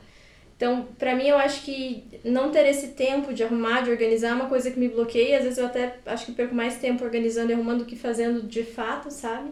[0.56, 4.34] Então, para mim, eu acho que não ter esse tempo de arrumar, de organizar, é
[4.34, 5.38] uma coisa que me bloqueia.
[5.38, 8.42] Às vezes eu até acho que perco mais tempo organizando e arrumando do que fazendo
[8.42, 9.52] de fato, sabe?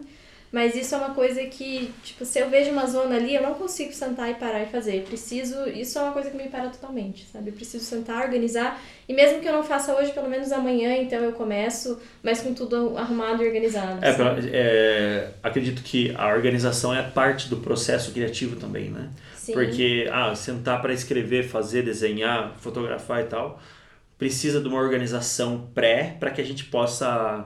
[0.50, 3.56] Mas isso é uma coisa que, tipo, se eu vejo uma zona ali, eu não
[3.56, 4.98] consigo sentar e parar e fazer.
[4.98, 7.50] Eu preciso, isso é uma coisa que me para totalmente, sabe?
[7.50, 8.80] Eu preciso sentar, organizar.
[9.10, 12.54] E mesmo que eu não faça hoje, pelo menos amanhã, então eu começo, mas com
[12.54, 14.06] tudo arrumado e organizado.
[14.06, 14.16] É,
[14.54, 19.10] é, acredito que a organização é parte do processo criativo também, né?
[19.44, 19.52] Sim.
[19.52, 23.60] Porque, ah, sentar para escrever, fazer, desenhar, fotografar e tal,
[24.18, 27.46] precisa de uma organização pré para que a gente possa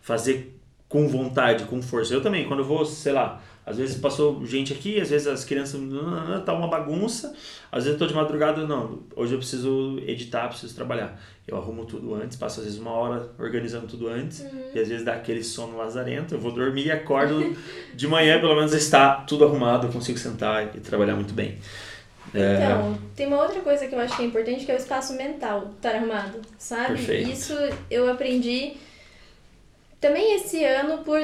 [0.00, 0.56] fazer
[0.88, 2.14] com vontade, com força.
[2.14, 5.44] Eu também, quando eu vou, sei lá, às vezes passou gente aqui, às vezes as
[5.44, 5.80] crianças
[6.44, 7.34] tá uma bagunça,
[7.72, 11.18] às vezes eu tô de madrugada, não, hoje eu preciso editar, preciso trabalhar.
[11.46, 14.70] Eu arrumo tudo antes, passo às vezes uma hora organizando tudo antes, uhum.
[14.74, 17.56] e às vezes dá aquele sono lazarento, eu vou dormir e acordo
[17.94, 21.58] de manhã, pelo menos está tudo arrumado, eu consigo sentar e trabalhar muito bem.
[22.34, 22.64] É.
[22.64, 22.96] Então, é...
[23.14, 25.70] tem uma outra coisa que eu acho que é importante, que é o espaço mental
[25.76, 26.94] estar arrumado, sabe?
[26.94, 27.30] Perfeito.
[27.30, 27.54] Isso
[27.90, 28.72] eu aprendi
[30.00, 31.18] também esse ano por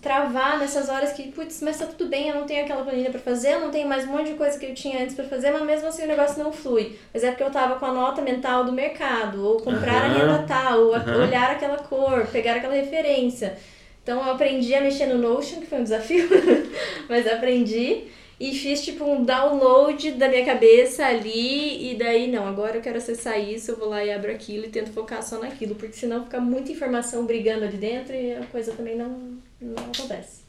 [0.00, 3.20] travar nessas horas que, putz, mas tá tudo bem, eu não tenho aquela planilha para
[3.20, 5.50] fazer, eu não tenho mais um monte de coisa que eu tinha antes para fazer,
[5.50, 6.98] mas mesmo assim o negócio não flui.
[7.12, 10.16] Mas é porque eu tava com a nota mental do mercado, ou comprar uhum.
[10.16, 11.22] a renda tal, ou uhum.
[11.22, 13.56] olhar aquela cor, pegar aquela referência.
[14.02, 16.28] Então eu aprendi a mexer no Notion, que foi um desafio,
[17.08, 18.04] mas aprendi
[18.38, 22.98] e fiz tipo um download da minha cabeça ali e daí não, agora eu quero
[22.98, 26.24] acessar isso, eu vou lá e abro aquilo e tento focar só naquilo, porque senão
[26.24, 30.42] fica muita informação brigando ali dentro e a coisa também não, não acontece.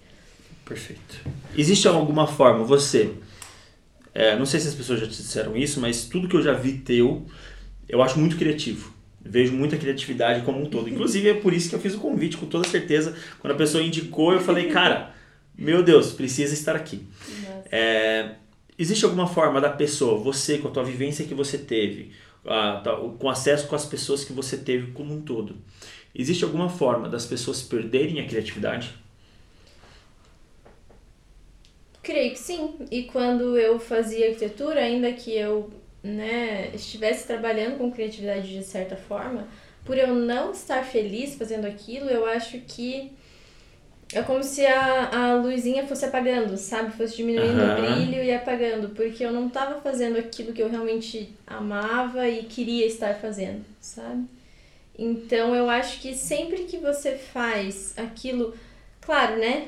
[0.65, 1.21] Perfeito.
[1.55, 3.13] Existe alguma forma, você,
[4.13, 6.53] é, não sei se as pessoas já te disseram isso, mas tudo que eu já
[6.53, 7.25] vi teu,
[7.87, 8.93] eu acho muito criativo.
[9.21, 10.89] Vejo muita criatividade como um todo.
[10.89, 13.15] Inclusive é por isso que eu fiz o convite, com toda certeza.
[13.39, 15.13] Quando a pessoa indicou, eu falei, cara,
[15.57, 17.05] meu Deus, precisa estar aqui.
[17.71, 18.35] É,
[18.77, 22.11] existe alguma forma da pessoa, você, com a tua vivência que você teve,
[22.45, 22.81] a,
[23.19, 25.57] com acesso com as pessoas que você teve como um todo,
[26.17, 28.93] existe alguma forma das pessoas perderem a criatividade?
[32.01, 32.75] Creio que sim.
[32.89, 35.69] E quando eu fazia arquitetura, ainda que eu
[36.01, 39.47] né, estivesse trabalhando com criatividade de certa forma,
[39.85, 43.11] por eu não estar feliz fazendo aquilo, eu acho que
[44.13, 46.95] é como se a, a luzinha fosse apagando, sabe?
[46.95, 47.73] Fosse diminuindo uhum.
[47.73, 52.43] o brilho e apagando, porque eu não estava fazendo aquilo que eu realmente amava e
[52.43, 54.25] queria estar fazendo, sabe?
[54.97, 58.55] Então eu acho que sempre que você faz aquilo,
[59.01, 59.67] claro, né?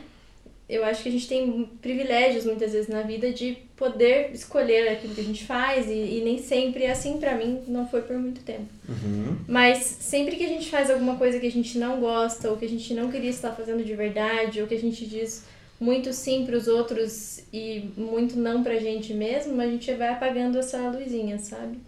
[0.69, 5.15] eu acho que a gente tem privilégios muitas vezes na vida de poder escolher aquilo
[5.15, 8.15] que a gente faz e, e nem sempre é assim para mim não foi por
[8.17, 9.35] muito tempo uhum.
[9.47, 12.65] mas sempre que a gente faz alguma coisa que a gente não gosta ou que
[12.65, 15.43] a gente não queria estar fazendo de verdade ou que a gente diz
[15.79, 20.59] muito sim para os outros e muito não pra gente mesmo a gente vai apagando
[20.59, 21.79] essa luzinha sabe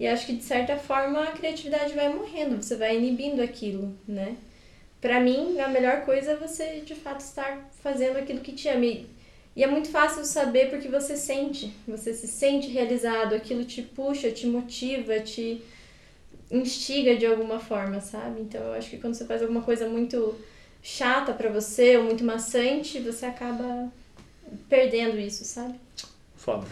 [0.00, 4.36] e acho que de certa forma a criatividade vai morrendo você vai inibindo aquilo né
[5.00, 8.84] para mim, a melhor coisa é você de fato estar fazendo aquilo que te ama.
[9.56, 14.30] E é muito fácil saber porque você sente, você se sente realizado, aquilo te puxa,
[14.30, 15.62] te motiva, te
[16.50, 18.42] instiga de alguma forma, sabe?
[18.42, 20.38] Então eu acho que quando você faz alguma coisa muito
[20.82, 23.90] chata para você ou muito maçante, você acaba
[24.68, 25.74] perdendo isso, sabe?
[26.36, 26.66] Foda.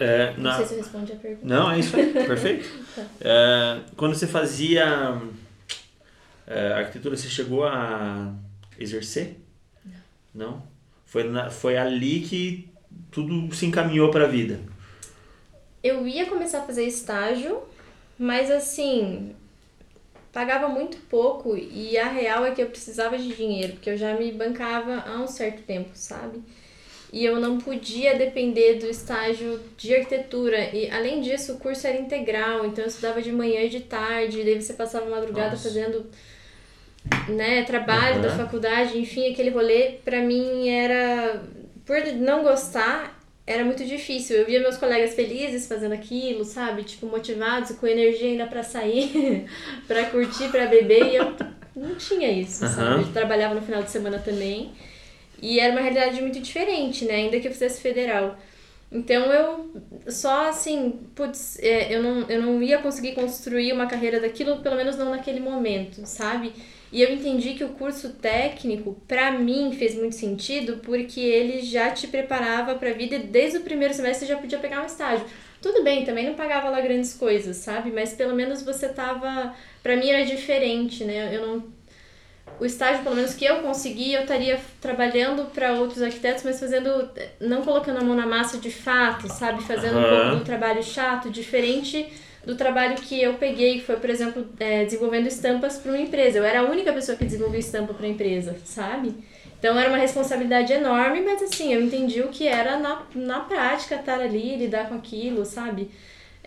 [0.00, 1.46] É, Não sei se eu respondi a pergunta.
[1.46, 2.68] Não, é isso aí, perfeito.
[2.94, 3.04] tá.
[3.20, 5.20] é, quando você fazia
[6.48, 8.32] é, arquitetura você chegou a
[8.78, 9.36] exercer?
[9.84, 9.96] Não.
[10.34, 10.62] Não?
[11.04, 12.70] Foi, na, foi ali que
[13.10, 14.60] tudo se encaminhou para a vida?
[15.82, 17.62] Eu ia começar a fazer estágio,
[18.18, 19.34] mas assim,
[20.32, 24.14] pagava muito pouco e a real é que eu precisava de dinheiro, porque eu já
[24.14, 26.42] me bancava há um certo tempo, sabe?
[27.12, 30.74] E eu não podia depender do estágio de arquitetura.
[30.74, 34.44] E além disso, o curso era integral, então eu estudava de manhã e de tarde,
[34.44, 35.68] daí você passava a madrugada Nossa.
[35.68, 36.06] fazendo
[37.28, 38.22] né, trabalho uhum.
[38.22, 41.42] da faculdade, enfim, aquele rolê, para mim era.
[41.86, 44.36] Por não gostar, era muito difícil.
[44.36, 46.82] Eu via meus colegas felizes fazendo aquilo, sabe?
[46.82, 49.46] Tipo, motivados, com energia ainda para sair,
[49.88, 51.34] para curtir, para beber, e eu
[51.74, 52.70] não tinha isso, uhum.
[52.70, 53.02] sabe?
[53.02, 54.72] Eu trabalhava no final de semana também.
[55.40, 57.14] E era uma realidade muito diferente, né?
[57.14, 58.38] Ainda que eu fizesse federal.
[58.90, 59.70] Então eu
[60.08, 64.76] só assim, putz, é, eu, não, eu não ia conseguir construir uma carreira daquilo, pelo
[64.76, 66.52] menos não naquele momento, sabe?
[66.90, 71.90] E eu entendi que o curso técnico, para mim, fez muito sentido porque ele já
[71.90, 74.86] te preparava para a vida e desde o primeiro semestre você já podia pegar um
[74.86, 75.26] estágio.
[75.60, 77.90] Tudo bem, também não pagava lá grandes coisas, sabe?
[77.90, 79.54] Mas pelo menos você tava.
[79.82, 81.34] Para mim era diferente, né?
[81.34, 81.77] Eu não.
[82.60, 87.08] O estágio, pelo menos que eu consegui, eu estaria trabalhando para outros arquitetos, mas fazendo.
[87.40, 89.62] Não colocando a mão na massa de fato, sabe?
[89.62, 90.04] Fazendo uhum.
[90.04, 92.06] um pouco do trabalho chato, diferente
[92.44, 96.38] do trabalho que eu peguei, que foi, por exemplo, é, desenvolvendo estampas para uma empresa.
[96.38, 99.14] Eu era a única pessoa que desenvolvia estampa para a empresa, sabe?
[99.58, 103.96] Então era uma responsabilidade enorme, mas assim, eu entendi o que era na, na prática
[103.96, 105.90] estar ali, lidar com aquilo, sabe?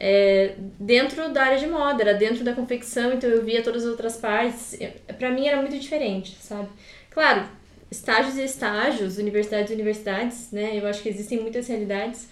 [0.03, 3.91] É, dentro da área de moda, era dentro da confecção, então eu via todas as
[3.91, 4.75] outras partes.
[5.19, 6.69] Para mim era muito diferente, sabe?
[7.11, 7.47] Claro,
[7.91, 10.71] estágios e estágios, universidades e universidades, né?
[10.75, 12.27] Eu acho que existem muitas realidades.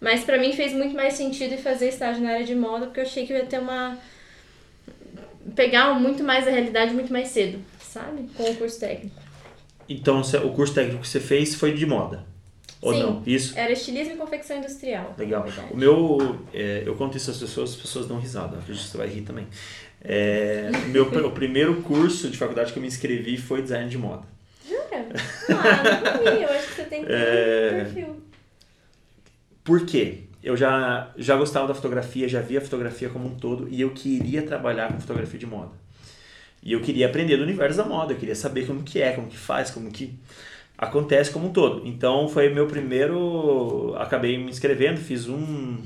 [0.00, 3.04] Mas para mim fez muito mais sentido fazer estágio na área de moda, porque eu
[3.04, 3.98] achei que eu ia ter uma.
[5.54, 8.30] pegar muito mais a realidade muito mais cedo, sabe?
[8.34, 9.14] Com o curso técnico.
[9.86, 12.29] Então, o curso técnico que você fez foi de moda?
[12.82, 13.22] Ou Sim, não?
[13.26, 13.58] Isso?
[13.58, 15.14] Era estilismo e confecção industrial.
[15.18, 15.46] Legal.
[15.70, 16.40] O meu.
[16.52, 18.56] É, eu conto isso às pessoas, as pessoas dão risada.
[18.56, 19.46] Acredito que você vai rir também.
[20.02, 24.26] É, meu, o primeiro curso de faculdade que eu me inscrevi foi design de moda.
[24.66, 24.80] Jura?
[25.50, 26.42] Ah, não vi.
[26.42, 27.84] Eu acho que você tem que ter é...
[27.84, 28.16] perfil.
[29.62, 30.20] Por quê?
[30.42, 33.90] Eu já, já gostava da fotografia, já via a fotografia como um todo e eu
[33.90, 35.72] queria trabalhar com fotografia de moda.
[36.62, 39.28] E eu queria aprender do universo da moda, eu queria saber como que é, como
[39.28, 40.18] que faz, como que
[40.80, 41.86] acontece como um todo.
[41.86, 45.76] Então foi meu primeiro, acabei me inscrevendo, fiz um,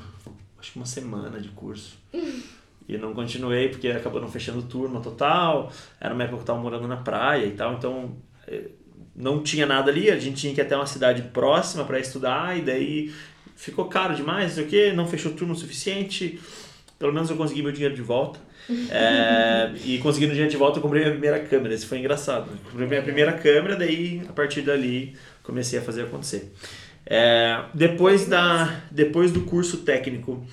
[0.57, 1.99] acho que uma semana de curso.
[2.87, 5.73] E não continuei porque acabou não fechando turma total.
[5.99, 8.15] Era uma época que eu estava morando na praia e tal, então
[8.47, 8.73] eh,
[9.17, 12.59] não tinha nada ali, a gente tinha que ir até uma cidade próxima para estudar
[12.59, 13.11] e daí
[13.57, 16.39] ficou caro demais, não sei o quê, não fechou turno o suficiente.
[16.99, 18.39] Pelo menos eu consegui meu dinheiro de volta.
[18.91, 21.75] É, e conseguindo dinheiro de volta, eu comprei minha primeira câmera.
[21.75, 22.51] Isso foi engraçado.
[22.51, 26.53] Eu comprei minha primeira câmera, daí a partir dali comecei a fazer acontecer.
[27.07, 30.45] É, depois, da, depois do curso técnico,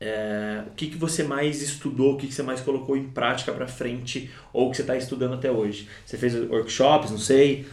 [0.00, 3.52] é, o que, que você mais estudou, o que, que você mais colocou em prática
[3.52, 5.88] para frente ou que você está estudando até hoje?
[6.04, 7.66] Você fez workshops, não sei?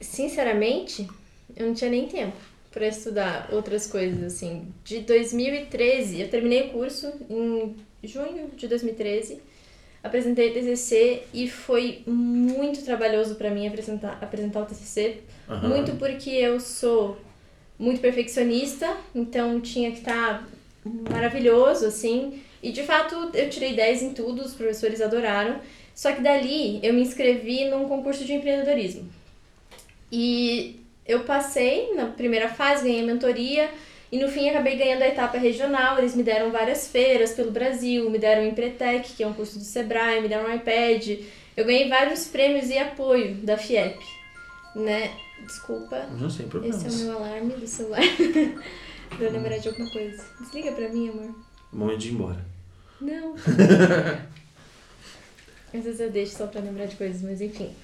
[0.00, 1.06] Sinceramente,
[1.54, 4.66] eu não tinha nem tempo para estudar outras coisas assim.
[4.84, 9.40] De 2013, eu terminei o curso em junho de 2013.
[10.02, 15.20] Apresentei o TCC e foi muito trabalhoso para mim apresentar, apresentar o TCC.
[15.48, 15.68] Uhum.
[15.68, 17.16] Muito porque eu sou
[17.78, 20.48] muito perfeccionista, então tinha que estar tá
[21.10, 22.42] maravilhoso, assim.
[22.60, 25.60] E de fato eu tirei 10 em tudo, os professores adoraram.
[25.94, 29.08] Só que dali eu me inscrevi num concurso de empreendedorismo.
[30.10, 33.70] E eu passei na primeira fase, ganhei mentoria
[34.10, 35.98] e no fim acabei ganhando a etapa regional.
[35.98, 39.58] Eles me deram várias feiras pelo Brasil, me deram o Empretec, que é um curso
[39.58, 41.20] do Sebrae, me deram um iPad.
[41.56, 43.98] Eu ganhei vários prêmios e apoio da FIEP,
[44.74, 45.10] né?
[45.44, 46.06] Desculpa.
[46.18, 46.84] Não sei, problemas.
[46.84, 48.00] Esse é o meu alarme do celular.
[49.16, 50.24] pra lembrar de alguma coisa.
[50.40, 51.34] Desliga pra mim, amor.
[51.72, 52.44] Momento de ir embora.
[53.00, 53.34] Não.
[55.74, 57.74] Às vezes eu deixo só pra lembrar de coisas, mas enfim.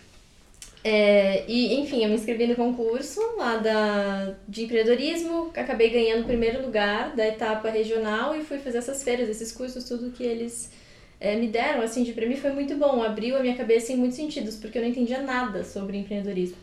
[0.83, 6.27] É, e, enfim, eu me inscrevi no concurso lá da, de empreendedorismo, acabei ganhando o
[6.27, 10.73] primeiro lugar da etapa regional e fui fazer essas feiras, esses cursos, tudo que eles
[11.21, 14.17] é, me deram, assim, de prêmio foi muito bom, abriu a minha cabeça em muitos
[14.17, 16.57] sentidos, porque eu não entendia nada sobre empreendedorismo.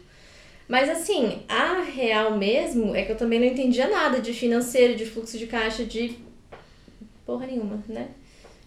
[0.67, 5.05] Mas assim, a real mesmo é que eu também não entendia nada de financeiro, de
[5.05, 6.17] fluxo de caixa, de
[7.25, 8.09] porra nenhuma, né?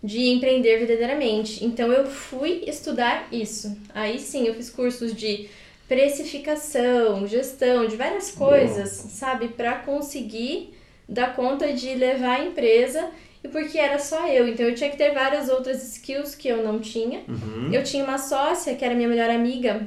[0.02, 1.64] De empreender verdadeiramente.
[1.64, 3.76] Então eu fui estudar isso.
[3.94, 5.48] Aí sim, eu fiz cursos de
[5.88, 9.08] precificação, gestão, de várias coisas, Uou.
[9.08, 10.72] sabe, para conseguir
[11.08, 13.10] dar conta de levar a empresa
[13.42, 16.62] e porque era só eu, então eu tinha que ter várias outras skills que eu
[16.62, 17.22] não tinha.
[17.26, 17.70] Uhum.
[17.72, 19.86] Eu tinha uma sócia que era minha melhor amiga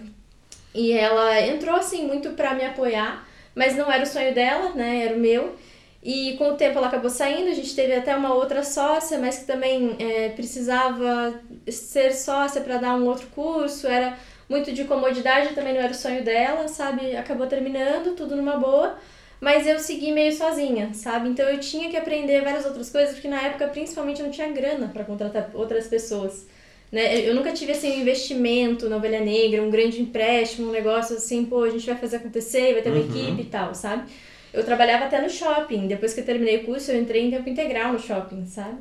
[0.74, 5.06] e ela entrou assim muito para me apoiar, mas não era o sonho dela, né?
[5.06, 5.56] Era o meu.
[6.04, 9.38] E com o tempo ela acabou saindo, a gente teve até uma outra sócia, mas
[9.38, 11.34] que também é, precisava
[11.70, 14.18] ser sócia para dar um outro curso, era
[14.50, 17.16] muito de comodidade, também não era o sonho dela, sabe?
[17.16, 18.98] Acabou terminando, tudo numa boa,
[19.40, 21.30] mas eu segui meio sozinha, sabe?
[21.30, 24.50] Então eu tinha que aprender várias outras coisas, porque na época principalmente eu não tinha
[24.52, 26.46] grana para contratar outras pessoas.
[26.92, 27.28] Né?
[27.28, 31.46] Eu nunca tive assim um investimento na ovelha negra, um grande empréstimo, um negócio assim,
[31.46, 33.10] pô, a gente vai fazer acontecer, vai ter uma uhum.
[33.10, 34.04] equipe e tal, sabe?
[34.54, 35.88] Eu trabalhava até no shopping.
[35.88, 38.78] Depois que eu terminei o curso, eu entrei em tempo integral no shopping, sabe?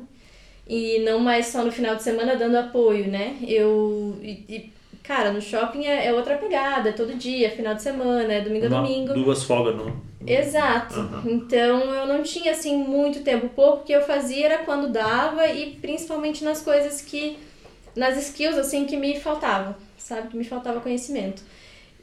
[0.67, 3.35] E não mais só no final de semana dando apoio, né?
[3.45, 4.17] Eu.
[4.21, 8.31] E, e, cara, no shopping é, é, outra pegada, é todo dia, final de semana,
[8.31, 9.13] é domingo a domingo.
[9.13, 9.93] Duas folgas, não?
[10.25, 10.99] Exato.
[10.99, 11.21] Uhum.
[11.33, 13.49] Então eu não tinha assim muito tempo.
[13.49, 17.37] Pouco que eu fazia era quando dava e principalmente nas coisas que.
[17.95, 20.29] nas skills assim que me faltavam, sabe?
[20.29, 21.41] Que me faltava conhecimento.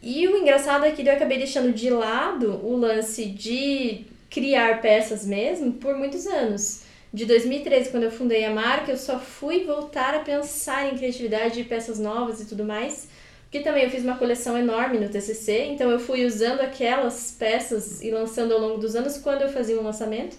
[0.03, 5.27] E o engraçado é que eu acabei deixando de lado o lance de criar peças
[5.27, 6.83] mesmo por muitos anos.
[7.13, 11.55] De 2013, quando eu fundei a marca, eu só fui voltar a pensar em criatividade
[11.55, 13.09] de peças novas e tudo mais.
[13.43, 18.01] Porque também eu fiz uma coleção enorme no TCC, então eu fui usando aquelas peças
[18.01, 20.37] e lançando ao longo dos anos quando eu fazia um lançamento.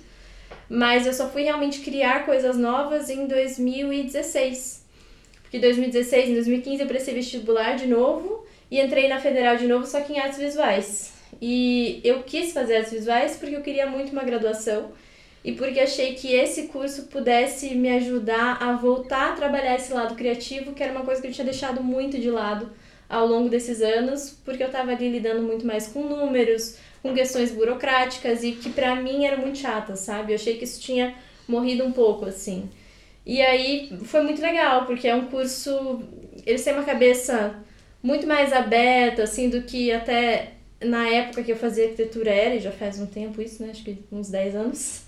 [0.69, 4.86] Mas eu só fui realmente criar coisas novas em 2016.
[5.43, 8.40] Porque em 2016, em 2015 eu prestei vestibular de novo
[8.71, 11.13] e entrei na federal de novo, só que em artes visuais.
[11.41, 14.91] E eu quis fazer artes visuais porque eu queria muito uma graduação
[15.43, 20.15] e porque achei que esse curso pudesse me ajudar a voltar a trabalhar esse lado
[20.15, 22.71] criativo, que era uma coisa que eu tinha deixado muito de lado
[23.10, 27.51] ao longo desses anos, porque eu estava ali lidando muito mais com números, com questões
[27.51, 30.31] burocráticas e que para mim era muito chata, sabe?
[30.31, 31.13] Eu achei que isso tinha
[31.47, 32.69] morrido um pouco assim.
[33.25, 36.03] E aí foi muito legal, porque é um curso,
[36.45, 37.55] eles têm uma cabeça
[38.01, 42.59] muito mais aberta, assim, do que até na época que eu fazia arquitetura era, e
[42.59, 43.69] já faz um tempo isso, né?
[43.71, 45.01] Acho que uns 10 anos.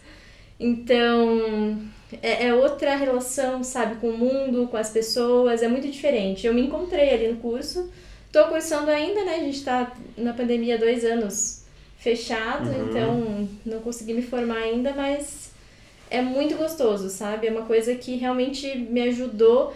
[0.59, 1.81] Então,
[2.21, 6.45] é, é outra relação, sabe, com o mundo, com as pessoas, é muito diferente.
[6.45, 7.91] Eu me encontrei ali no curso,
[8.31, 9.35] tô cursando ainda, né?
[9.35, 11.63] A gente tá na pandemia há dois anos
[11.97, 12.89] fechado, uhum.
[12.89, 15.51] então não consegui me formar ainda, mas
[16.09, 17.47] é muito gostoso, sabe?
[17.47, 19.73] É uma coisa que realmente me ajudou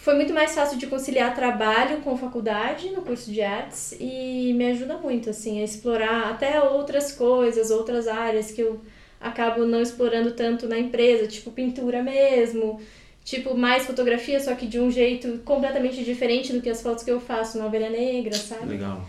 [0.00, 4.70] foi muito mais fácil de conciliar trabalho com faculdade no curso de artes e me
[4.70, 8.80] ajuda muito assim a explorar até outras coisas, outras áreas que eu
[9.20, 12.80] acabo não explorando tanto na empresa, tipo pintura mesmo,
[13.22, 17.10] tipo mais fotografia, só que de um jeito completamente diferente do que as fotos que
[17.10, 18.70] eu faço na Ovelha Negra, sabe?
[18.70, 19.06] Legal.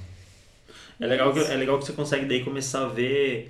[1.00, 3.48] É legal, que, é legal que você consegue daí começar a ver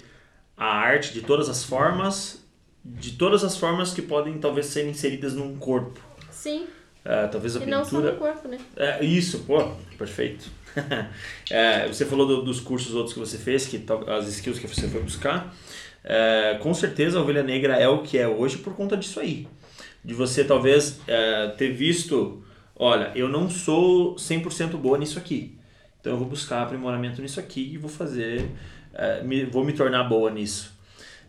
[0.55, 2.45] a arte de todas as formas,
[2.85, 5.99] de todas as formas que podem talvez ser inseridas num corpo.
[6.29, 6.67] Sim.
[7.05, 7.77] Uh, talvez a e pintura.
[7.77, 8.59] não só no corpo, né?
[8.77, 10.45] É, isso, pô, perfeito.
[11.49, 14.87] é, você falou do, dos cursos outros que você fez, que as skills que você
[14.87, 15.53] foi buscar.
[16.03, 19.47] é, com certeza a Ovelha Negra é o que é hoje por conta disso aí.
[20.03, 20.99] De você talvez
[21.57, 22.43] ter visto,
[22.75, 25.57] olha, eu não sou 100% boa nisso aqui.
[25.99, 28.49] Então eu vou buscar aprimoramento nisso aqui e vou fazer,
[29.23, 30.73] me, vou me tornar boa nisso.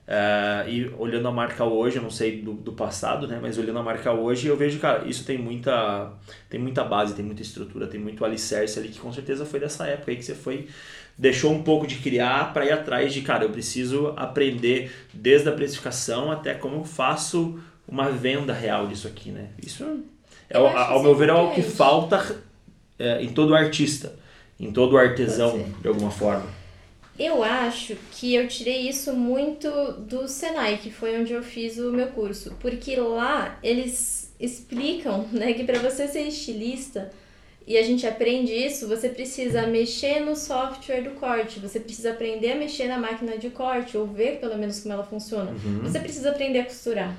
[0.07, 3.39] É, e olhando a marca hoje, eu não sei do, do passado, né?
[3.41, 6.13] Mas olhando a marca hoje, eu vejo, cara, isso tem muita,
[6.51, 9.87] tem muita base, tem muita estrutura, tem muito alicerce ali que com certeza foi dessa
[9.87, 10.69] época aí que você foi
[11.17, 15.53] deixou um pouco de criar para ir atrás de, cara, eu preciso aprender desde a
[15.53, 19.51] precificação até como eu faço uma venda real disso aqui, né?
[19.65, 19.85] Isso
[20.49, 22.43] é, ao, ao meu ver é o que falta
[22.99, 24.15] é, em todo artista,
[24.59, 26.62] em todo artesão de alguma forma.
[27.19, 31.93] Eu acho que eu tirei isso muito do Senai, que foi onde eu fiz o
[31.93, 37.13] meu curso, porque lá eles explicam, né, que para você ser estilista,
[37.67, 42.53] e a gente aprende isso, você precisa mexer no software do corte, você precisa aprender
[42.53, 45.51] a mexer na máquina de corte, ou ver pelo menos como ela funciona.
[45.51, 45.81] Uhum.
[45.83, 47.17] Você precisa aprender a costurar.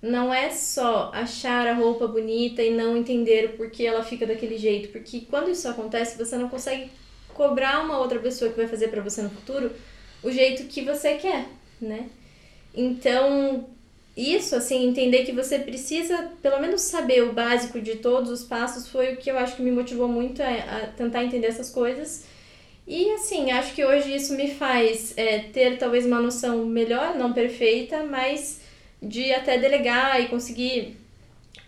[0.00, 4.58] Não é só achar a roupa bonita e não entender o porquê ela fica daquele
[4.58, 6.90] jeito, porque quando isso acontece, você não consegue
[7.34, 9.70] cobrar uma outra pessoa que vai fazer para você no futuro
[10.22, 11.46] o jeito que você quer,
[11.80, 12.08] né?
[12.74, 13.66] Então,
[14.16, 18.88] isso, assim, entender que você precisa, pelo menos, saber o básico de todos os passos
[18.88, 22.24] foi o que eu acho que me motivou muito a, a tentar entender essas coisas.
[22.86, 27.32] E, assim, acho que hoje isso me faz é, ter talvez uma noção melhor, não
[27.32, 28.60] perfeita, mas
[29.02, 30.96] de até delegar e conseguir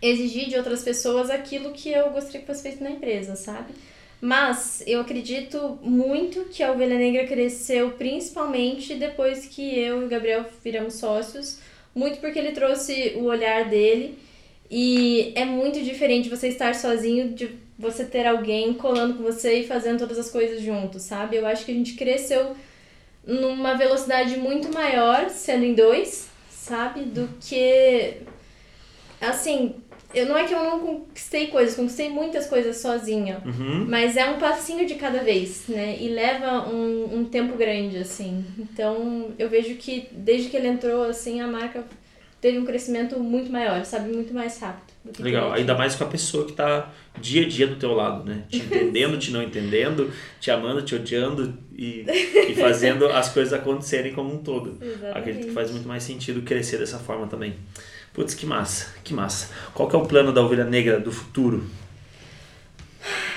[0.01, 3.73] exigir de outras pessoas aquilo que eu gostaria que fosse feito na empresa, sabe?
[4.19, 10.09] Mas eu acredito muito que a Ovelha Negra cresceu principalmente depois que eu e o
[10.09, 11.59] Gabriel viramos sócios
[11.97, 14.19] muito porque ele trouxe o olhar dele
[14.69, 19.67] e é muito diferente você estar sozinho de você ter alguém colando com você e
[19.67, 21.37] fazendo todas as coisas juntos, sabe?
[21.37, 22.55] Eu acho que a gente cresceu
[23.25, 27.01] numa velocidade muito maior sendo em dois, sabe?
[27.01, 28.17] Do que
[29.19, 29.75] assim,
[30.13, 33.85] eu não é que eu não conquistei coisas, conquistei muitas coisas sozinha, uhum.
[33.87, 35.97] mas é um passinho de cada vez, né?
[35.99, 38.45] E leva um, um tempo grande, assim.
[38.57, 41.83] Então, eu vejo que desde que ele entrou, assim, a marca
[42.39, 44.13] teve um crescimento muito maior, sabe?
[44.13, 44.87] Muito mais rápido.
[45.19, 48.43] Legal, ainda mais com a pessoa que está dia a dia do teu lado, né?
[48.49, 52.05] Te entendendo, te não entendendo, te amando, te odiando e,
[52.49, 54.77] e fazendo as coisas acontecerem como um todo.
[54.81, 55.17] Exatamente.
[55.17, 57.55] Acredito que faz muito mais sentido crescer dessa forma também.
[58.17, 59.47] Putz, que massa, que massa.
[59.75, 61.69] Qual que é o plano da ovelha negra do futuro?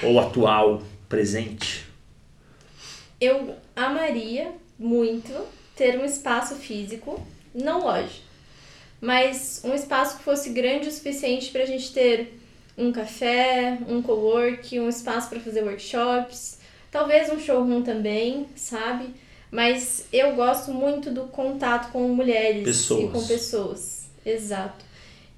[0.03, 1.85] Ou atual, presente?
[3.21, 5.35] Eu amaria muito
[5.77, 7.23] ter um espaço físico,
[7.55, 8.23] não loja,
[9.03, 12.41] mas um espaço que fosse grande o suficiente para a gente ter
[12.79, 16.59] um café, um cowork, um espaço para fazer workshops,
[16.91, 19.15] talvez um showroom também, sabe?
[19.51, 23.05] Mas eu gosto muito do contato com mulheres pessoas.
[23.05, 24.00] e com pessoas.
[24.25, 24.85] Exato.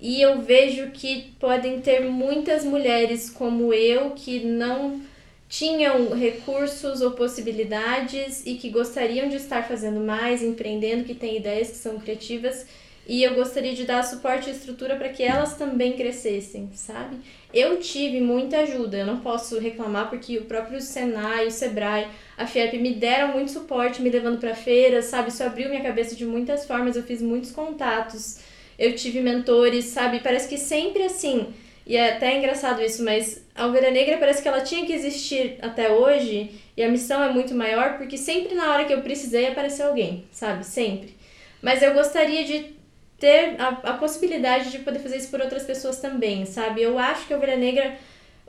[0.01, 5.01] E eu vejo que podem ter muitas mulheres como eu que não
[5.49, 11.71] tinham recursos ou possibilidades e que gostariam de estar fazendo mais, empreendendo, que têm ideias
[11.71, 12.67] que são criativas.
[13.07, 17.19] E eu gostaria de dar suporte e estrutura para que elas também crescessem, sabe?
[17.53, 22.47] Eu tive muita ajuda, eu não posso reclamar porque o próprio Senai, o Sebrae, a
[22.47, 25.29] FIEP me deram muito suporte, me levando para feiras, sabe?
[25.29, 28.39] Isso abriu minha cabeça de muitas formas, eu fiz muitos contatos
[28.83, 30.19] eu tive mentores, sabe?
[30.19, 31.47] Parece que sempre assim.
[31.87, 35.57] E é até engraçado isso, mas a Ovelha Negra parece que ela tinha que existir
[35.63, 39.47] até hoje e a missão é muito maior porque sempre na hora que eu precisei
[39.47, 40.67] apareceu alguém, sabe?
[40.67, 41.15] Sempre.
[41.61, 42.75] Mas eu gostaria de
[43.21, 46.83] ter a, a possibilidade de poder fazer isso por outras pessoas também, sabe?
[46.83, 47.97] Eu acho que a Ovelha Negra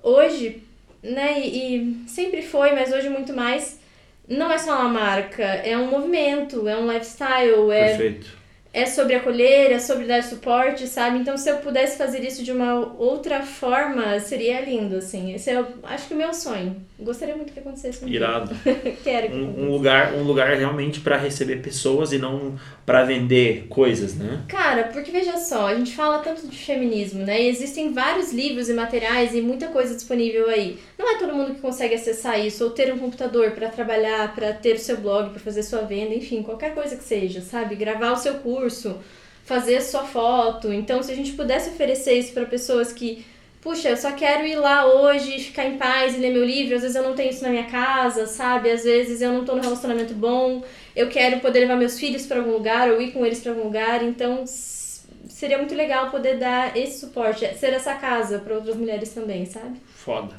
[0.02, 0.64] hoje,
[1.04, 3.80] né, e, e sempre foi, mas hoje muito mais,
[4.28, 7.90] não é só uma marca, é um movimento, é um lifestyle, é.
[7.90, 8.43] Perfeito
[8.74, 11.20] é sobre acolher, é sobre dar suporte, sabe?
[11.20, 15.32] Então, se eu pudesse fazer isso de uma outra forma, seria lindo, assim.
[15.36, 16.76] Esse é, acho que o meu sonho.
[17.00, 18.16] Gostaria muito que acontecesse comigo.
[18.16, 18.56] Irado.
[19.04, 23.68] Quero que um, um, lugar, um lugar realmente para receber pessoas e não para vender
[23.70, 24.42] coisas, né?
[24.48, 27.44] Cara, porque veja só, a gente fala tanto de feminismo, né?
[27.44, 30.80] E existem vários livros e materiais e muita coisa disponível aí.
[30.98, 34.52] Não é todo mundo que consegue acessar isso ou ter um computador para trabalhar, para
[34.52, 37.76] ter o seu blog, para fazer sua venda, enfim, qualquer coisa que seja, sabe?
[37.76, 38.98] Gravar o seu curso curso,
[39.46, 40.72] fazer sua foto.
[40.72, 43.26] Então, se a gente pudesse oferecer isso para pessoas que,
[43.62, 46.82] puxa, eu só quero ir lá hoje, ficar em paz e ler meu livro, às
[46.82, 48.72] vezes eu não tenho isso na minha casa, sabe?
[48.72, 50.64] Às vezes eu não tô no relacionamento bom,
[50.96, 53.66] eu quero poder levar meus filhos para algum lugar ou ir com eles para algum
[53.66, 54.02] lugar.
[54.02, 59.46] Então, seria muito legal poder dar esse suporte, ser essa casa para outras mulheres também,
[59.46, 59.78] sabe?
[59.94, 60.36] Foda.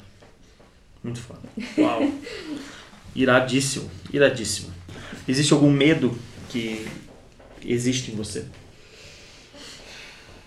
[1.03, 1.47] Muito foda.
[1.77, 2.01] Uau.
[3.15, 4.73] iradíssimo, iradíssimo.
[5.27, 6.17] Existe algum medo
[6.49, 6.87] que
[7.65, 8.45] existe em você?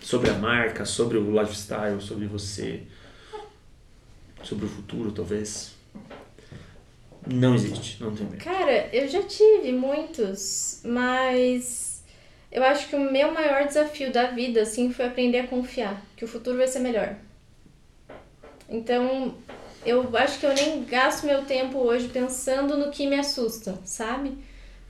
[0.01, 2.83] Sobre a marca, sobre o lifestyle, sobre você,
[4.43, 5.73] sobre o futuro, talvez.
[7.27, 8.43] Não existe, não tem medo.
[8.43, 12.03] Cara, eu já tive muitos, mas
[12.51, 16.25] eu acho que o meu maior desafio da vida, assim, foi aprender a confiar, que
[16.25, 17.16] o futuro vai ser melhor.
[18.69, 19.35] Então,
[19.85, 24.39] eu acho que eu nem gasto meu tempo hoje pensando no que me assusta, sabe?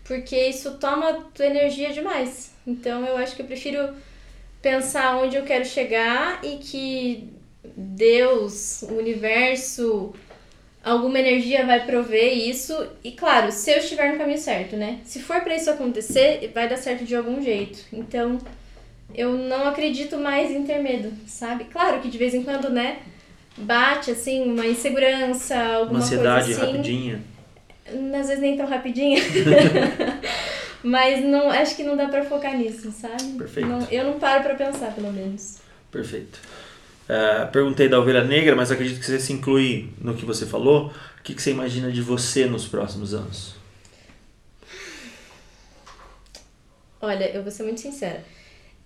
[0.08, 2.50] Porque isso toma tua energia demais.
[2.66, 3.90] Então, eu acho que eu prefiro
[4.62, 7.28] pensar onde eu quero chegar e que
[7.76, 10.14] Deus, o universo,
[10.82, 12.74] alguma energia vai prover isso.
[13.04, 15.00] E claro, se eu estiver no caminho certo, né?
[15.04, 17.84] Se for para isso acontecer, vai dar certo de algum jeito.
[17.92, 18.38] Então,
[19.14, 21.64] eu não acredito mais em ter medo, sabe?
[21.64, 23.00] Claro que de vez em quando, né?
[23.58, 26.72] Bate assim uma insegurança, alguma Uma ansiedade coisa assim.
[26.72, 27.22] rapidinha.
[28.18, 29.20] Às vezes nem tão rapidinha.
[30.82, 33.32] Mas não, acho que não dá pra focar nisso, sabe?
[33.36, 33.68] Perfeito.
[33.68, 35.58] Não, eu não paro pra pensar, pelo menos.
[35.90, 36.38] Perfeito.
[37.08, 40.92] É, perguntei da ovelha negra, mas acredito que você se inclui no que você falou.
[41.18, 43.54] O que, que você imagina de você nos próximos anos?
[47.00, 48.24] Olha, eu vou ser muito sincera.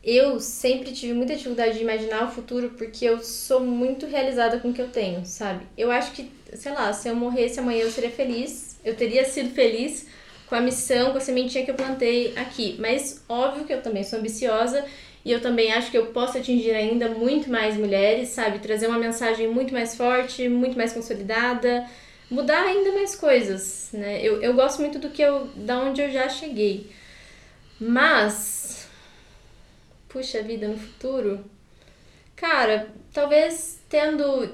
[0.04, 4.70] Eu sempre tive muita dificuldade de imaginar o futuro porque eu sou muito realizada com
[4.70, 5.64] o que eu tenho, sabe?
[5.76, 9.54] Eu acho que, sei lá, se eu morresse amanhã eu seria feliz, eu teria sido
[9.54, 10.06] feliz
[10.46, 12.76] com a missão, com a sementinha que eu plantei aqui.
[12.78, 14.84] Mas óbvio que eu também sou ambiciosa
[15.24, 18.58] e eu também acho que eu posso atingir ainda muito mais mulheres, sabe?
[18.58, 21.88] Trazer uma mensagem muito mais forte, muito mais consolidada,
[22.30, 24.20] mudar ainda mais coisas, né?
[24.22, 26.90] Eu, eu gosto muito do que eu, da onde eu já cheguei.
[27.78, 28.88] Mas,
[30.08, 31.44] puxa vida, no futuro,
[32.34, 34.50] cara, talvez tendo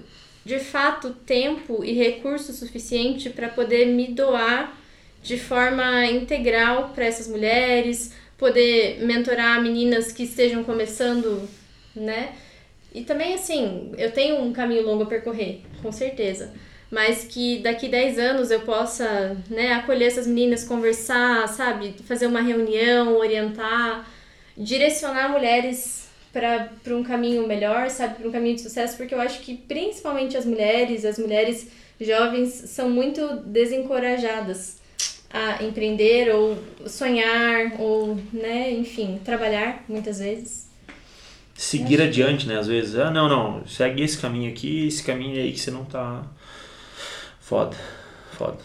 [0.49, 4.75] de fato tempo e recurso suficiente para poder me doar
[5.23, 11.47] de forma integral para essas mulheres, poder mentorar meninas que estejam começando,
[11.95, 12.33] né?
[12.95, 16.55] E também, assim, eu tenho um caminho longo a percorrer, com certeza.
[16.91, 21.95] Mas que daqui 10 anos eu possa, né, acolher essas meninas, conversar, sabe?
[22.07, 24.09] Fazer uma reunião, orientar,
[24.57, 28.17] direcionar mulheres para um caminho melhor, sabe?
[28.17, 31.69] Para um caminho de sucesso, porque eu acho que principalmente as mulheres, as mulheres
[32.01, 34.79] jovens, são muito desencorajadas
[35.31, 40.69] a empreender ou sonhar ou, né, enfim, trabalhar muitas vezes.
[41.55, 42.57] Seguir adiante, né?
[42.57, 45.85] Às vezes, ah, não, não, segue esse caminho aqui, esse caminho aí que você não
[45.85, 46.25] tá.
[47.41, 47.77] Foda,
[48.33, 48.59] foda.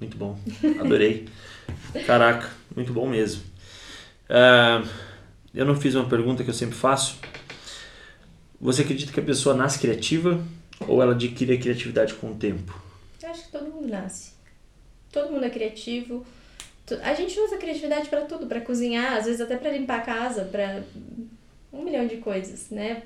[0.00, 0.38] Muito bom,
[0.80, 1.28] adorei.
[2.06, 3.42] Caraca, muito bom mesmo.
[4.28, 4.82] Ah,
[5.54, 7.18] eu não fiz uma pergunta que eu sempre faço.
[8.60, 10.42] Você acredita que a pessoa nasce criativa
[10.88, 12.82] ou ela adquire a criatividade com o tempo?
[13.22, 14.32] Eu acho que todo mundo nasce.
[15.12, 16.26] Todo mundo é criativo.
[17.02, 20.02] A gente usa a criatividade para tudo, para cozinhar, às vezes até para limpar a
[20.02, 20.82] casa, para
[21.72, 23.02] um milhão de coisas, né?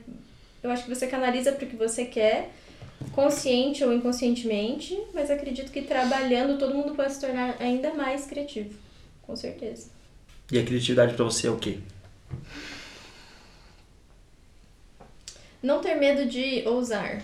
[0.63, 2.53] Eu acho que você canaliza para o que você quer,
[3.13, 8.75] consciente ou inconscientemente, mas acredito que trabalhando todo mundo pode se tornar ainda mais criativo,
[9.23, 9.89] com certeza.
[10.51, 11.79] E a criatividade pra você é o quê?
[15.63, 17.23] Não ter medo de ousar.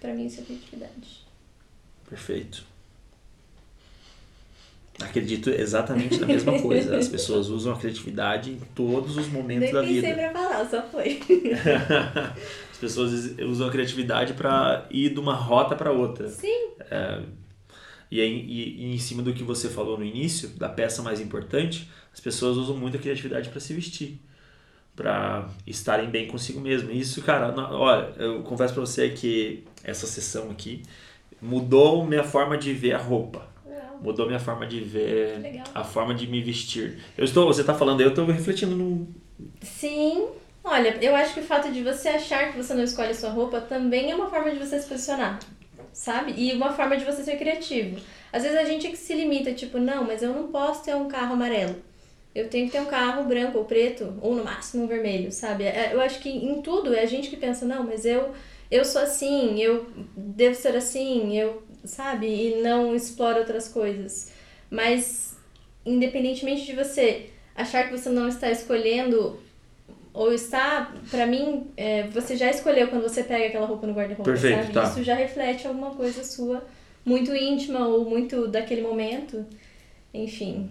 [0.00, 1.26] Para mim isso é criatividade.
[2.08, 2.64] Perfeito.
[5.00, 6.96] Acredito exatamente na mesma coisa.
[6.96, 10.14] As pessoas usam a criatividade em todos os momentos Nem da pensei vida.
[10.14, 11.20] pra falar, só foi.
[12.70, 16.28] As pessoas usam a criatividade para ir de uma rota para outra.
[16.28, 16.70] Sim.
[18.10, 21.20] E, aí, e, e em cima do que você falou no início, da peça mais
[21.20, 21.88] importante,
[22.18, 24.18] as pessoas usam muito a criatividade para se vestir,
[24.96, 26.90] para estarem bem consigo mesmo.
[26.90, 30.82] Isso, cara, na- olha, eu confesso para você que essa sessão aqui
[31.40, 33.46] mudou minha forma de ver a roupa.
[34.02, 35.66] Mudou minha forma de ver Legal.
[35.72, 36.98] a forma de me vestir.
[37.16, 39.06] Eu estou, você está falando, eu estou refletindo no
[39.62, 40.26] Sim.
[40.64, 43.30] Olha, eu acho que o fato de você achar que você não escolhe a sua
[43.30, 45.38] roupa também é uma forma de você se posicionar,
[45.92, 46.34] sabe?
[46.36, 48.00] E uma forma de você ser criativo.
[48.32, 50.94] Às vezes a gente é que se limita, tipo, não, mas eu não posso ter
[50.96, 51.76] um carro amarelo.
[52.38, 55.64] Eu tenho que ter um carro branco ou preto, ou no máximo um vermelho, sabe?
[55.64, 58.32] É, Eu acho que em tudo é a gente que pensa, não, mas eu,
[58.70, 59.86] eu sou assim, eu
[60.16, 62.26] devo ser assim, eu, sabe?
[62.26, 64.30] E não explora outras coisas.
[64.70, 65.36] Mas,
[65.84, 69.40] independentemente de você achar que você não está escolhendo
[70.14, 74.24] ou está, pra mim, é, você já escolheu quando você pega aquela roupa no guarda-roupa,
[74.36, 74.72] sabe?
[74.72, 74.84] tá.
[74.84, 76.64] Isso já reflete alguma coisa sua
[77.04, 79.44] muito íntima ou muito daquele momento.
[80.12, 80.70] Enfim.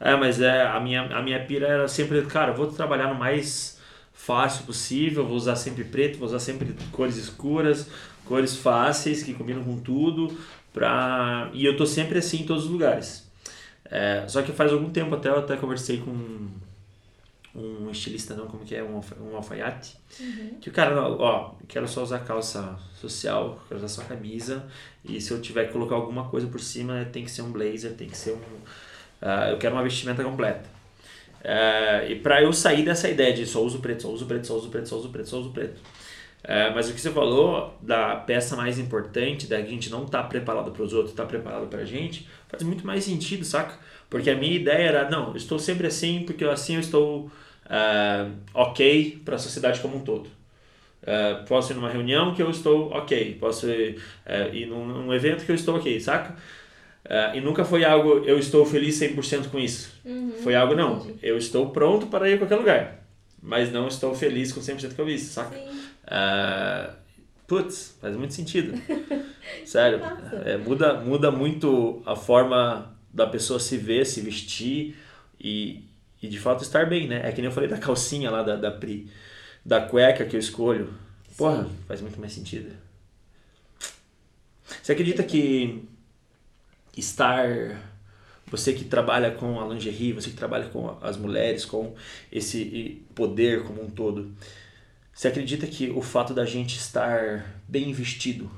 [0.00, 3.78] É, mas é, a minha, a minha pira era sempre, cara, vou trabalhar no mais
[4.12, 7.88] fácil possível, vou usar sempre preto, vou usar sempre cores escuras,
[8.24, 10.36] cores fáceis que combinam com tudo,
[10.72, 11.50] pra...
[11.52, 13.28] e eu tô sempre assim em todos os lugares.
[13.84, 16.48] É, só que faz algum tempo até eu até conversei com
[17.54, 20.58] um estilista, não, como que é, um, um alfaiate, uhum.
[20.60, 24.66] que o cara, ó, quero só usar calça social, quero usar só camisa,
[25.04, 27.94] e se eu tiver que colocar alguma coisa por cima, tem que ser um blazer,
[27.94, 28.38] tem que ser um...
[29.20, 30.68] Uh, eu quero uma vestimenta completa.
[31.40, 34.56] Uh, e para eu sair dessa ideia de só uso preto, só uso preto, só
[34.56, 38.16] uso preto, só uso preto, só uso preto, uh, mas o que você falou da
[38.16, 41.84] peça mais importante, da gente não tá preparado para os outros, tá preparado para a
[41.84, 43.78] gente, faz muito mais sentido, saca?
[44.10, 47.30] Porque a minha ideia era, não, eu estou sempre assim, porque assim eu estou
[47.66, 50.28] uh, ok para a sociedade como um todo.
[51.02, 55.14] Uh, posso ir numa reunião que eu estou ok, posso ir, uh, ir num, num,
[55.14, 56.34] evento que eu estou ok, saca?
[57.08, 59.90] Uh, e nunca foi algo, eu estou feliz 100% com isso.
[60.04, 61.18] Uhum, foi algo, não, entendi.
[61.22, 63.08] eu estou pronto para ir a qualquer lugar,
[63.42, 65.56] mas não estou feliz com 100% com isso, saca?
[67.46, 68.78] putz, faz muito sentido.
[69.64, 70.00] Sério,
[70.44, 74.94] é, muda, muda muito a forma da pessoa se ver, se vestir
[75.40, 75.84] e,
[76.22, 77.22] e de fato estar bem, né?
[77.24, 79.10] É que nem eu falei da calcinha lá da, da Pri,
[79.64, 80.92] da cueca que eu escolho.
[81.38, 81.70] Porra, Sim.
[81.86, 82.70] faz muito mais sentido.
[84.82, 85.88] Você acredita que
[86.98, 87.48] estar.
[88.50, 91.94] Você que trabalha com a lingerie, você que trabalha com as mulheres, com
[92.32, 94.34] esse poder como um todo,
[95.12, 98.50] você acredita que o fato da gente estar bem vestido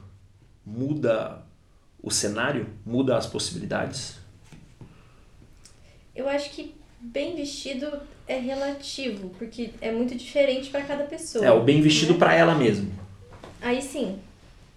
[0.65, 1.43] muda
[2.03, 4.17] o cenário, muda as possibilidades?
[6.15, 7.91] Eu acho que bem vestido
[8.29, 11.45] é relativo, porque é muito diferente para cada pessoa.
[11.45, 12.19] É, o bem vestido né?
[12.19, 12.93] para ela mesmo.
[13.61, 14.19] Aí sim.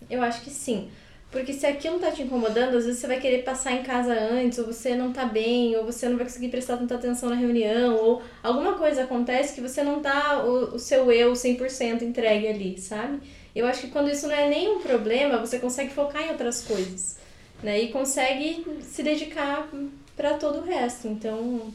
[0.09, 0.89] Eu acho que sim.
[1.33, 4.59] Porque se aquilo tá te incomodando, às vezes você vai querer passar em casa antes,
[4.59, 7.95] ou você não tá bem, ou você não vai conseguir prestar tanta atenção na reunião,
[7.95, 12.79] ou alguma coisa acontece que você não tá o, o seu eu 100% entregue ali,
[12.79, 13.19] sabe?
[13.55, 17.17] Eu acho que quando isso não é nenhum problema, você consegue focar em outras coisas,
[17.63, 17.81] né?
[17.81, 19.67] E consegue se dedicar
[20.15, 21.07] para todo o resto.
[21.07, 21.73] Então,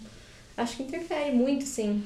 [0.57, 2.05] acho que interfere muito, sim,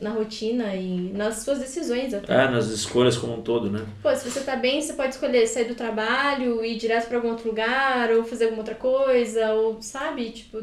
[0.00, 2.32] na rotina e nas suas decisões até.
[2.32, 3.84] É, nas escolhas como um todo, né?
[4.02, 7.30] Pô, se você tá bem, você pode escolher sair do trabalho, ir direto para algum
[7.30, 10.30] outro lugar, ou fazer alguma outra coisa, ou, sabe?
[10.30, 10.62] Tipo,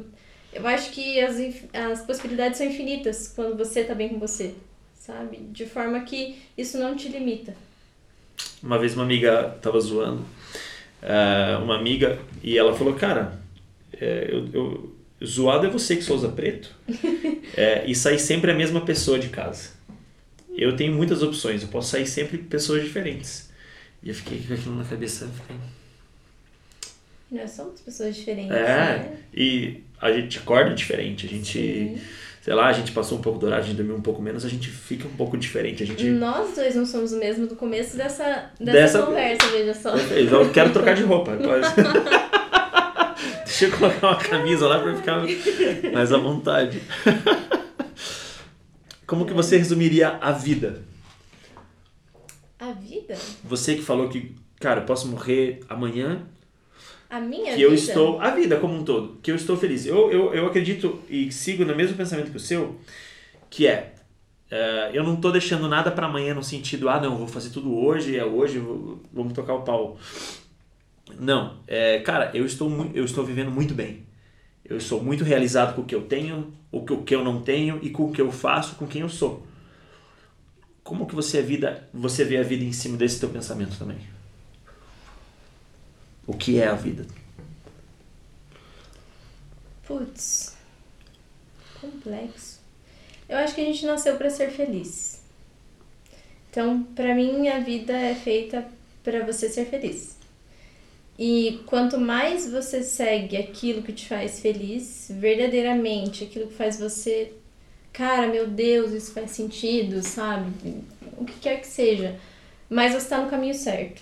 [0.53, 1.35] eu acho que as,
[1.73, 4.55] as possibilidades são infinitas quando você tá bem com você,
[4.95, 5.37] sabe?
[5.51, 7.53] De forma que isso não te limita.
[8.63, 10.21] Uma vez uma amiga tava zoando,
[11.03, 13.37] uh, uma amiga, e ela falou, cara,
[13.99, 16.75] é, eu, eu, zoado é você que só usa preto
[17.55, 19.69] é, e sair sempre a mesma pessoa de casa.
[20.55, 23.49] Eu tenho muitas opções, eu posso sair sempre pessoas diferentes.
[24.01, 25.27] E eu fiquei com aquilo na cabeça.
[25.27, 25.55] Fiquei...
[27.31, 28.55] Nós somos pessoas diferentes.
[28.55, 29.17] É, né?
[29.33, 31.59] e a gente acorda diferente, a gente.
[31.59, 32.01] Sim.
[32.41, 34.45] Sei lá, a gente passou um pouco do horário, a gente dormiu um pouco menos,
[34.45, 35.81] a gente fica um pouco diferente.
[35.81, 36.05] A gente...
[36.11, 39.01] Nós dois não somos o mesmo do começo dessa, dessa, dessa...
[39.01, 39.97] conversa, veja só.
[39.97, 41.31] Eu quero trocar de roupa.
[43.57, 45.23] Deixa eu colocar uma camisa lá para ficar
[45.93, 46.81] mais à vontade.
[49.07, 50.83] Como que você resumiria a vida?
[52.59, 53.15] A vida?
[53.45, 56.23] Você que falou que, cara, eu posso morrer amanhã.
[57.09, 57.61] A minha que vida?
[57.61, 58.19] eu estou.
[58.19, 59.19] A vida como um todo.
[59.23, 59.85] Que eu estou feliz.
[59.85, 62.77] Eu, eu, eu acredito e sigo no mesmo pensamento que o seu,
[63.49, 63.93] que é.
[64.51, 67.73] Uh, eu não estou deixando nada para amanhã no sentido, ah, não, vou fazer tudo
[67.73, 69.97] hoje, é hoje, vou, vamos tocar o pau.
[71.19, 74.05] Não, é, cara, eu estou, eu estou vivendo muito bem.
[74.63, 77.41] Eu sou muito realizado com o que eu tenho, o que, o que eu não
[77.41, 79.45] tenho e com o que eu faço, com quem eu sou.
[80.83, 83.97] Como que você, a vida, você vê a vida em cima desse teu pensamento também?
[86.25, 87.05] O que é a vida?
[89.85, 90.55] Putz,
[91.79, 92.59] complexo.
[93.29, 95.21] Eu acho que a gente nasceu para ser feliz.
[96.49, 98.65] Então, para mim, a vida é feita
[99.03, 100.14] para você ser feliz.
[101.17, 107.31] E quanto mais você segue aquilo que te faz feliz, verdadeiramente, aquilo que faz você,
[107.93, 110.51] cara, meu Deus, isso faz sentido, sabe?
[111.17, 112.19] O que quer que seja,
[112.69, 114.01] mais você está no caminho certo.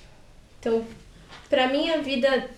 [0.59, 0.83] Então,
[1.49, 2.49] pra mim, a vida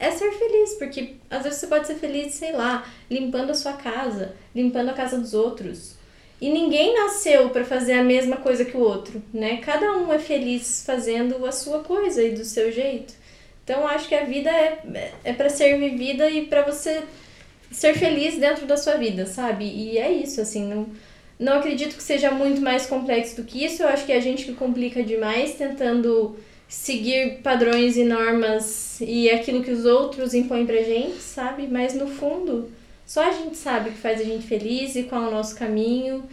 [0.00, 3.74] é ser feliz, porque às vezes você pode ser feliz, sei lá, limpando a sua
[3.74, 5.94] casa, limpando a casa dos outros.
[6.40, 9.58] E ninguém nasceu para fazer a mesma coisa que o outro, né?
[9.58, 13.21] Cada um é feliz fazendo a sua coisa e do seu jeito.
[13.64, 17.02] Então acho que a vida é, é para ser vivida e para você
[17.70, 19.64] ser feliz dentro da sua vida, sabe?
[19.64, 20.86] E é isso, assim, não,
[21.38, 23.82] não acredito que seja muito mais complexo do que isso.
[23.82, 26.36] Eu acho que é a gente que complica demais tentando
[26.68, 31.66] seguir padrões e normas e aquilo que os outros impõem pra gente, sabe?
[31.66, 32.70] Mas no fundo,
[33.06, 35.54] só a gente sabe o que faz a gente feliz e qual é o nosso
[35.56, 36.24] caminho.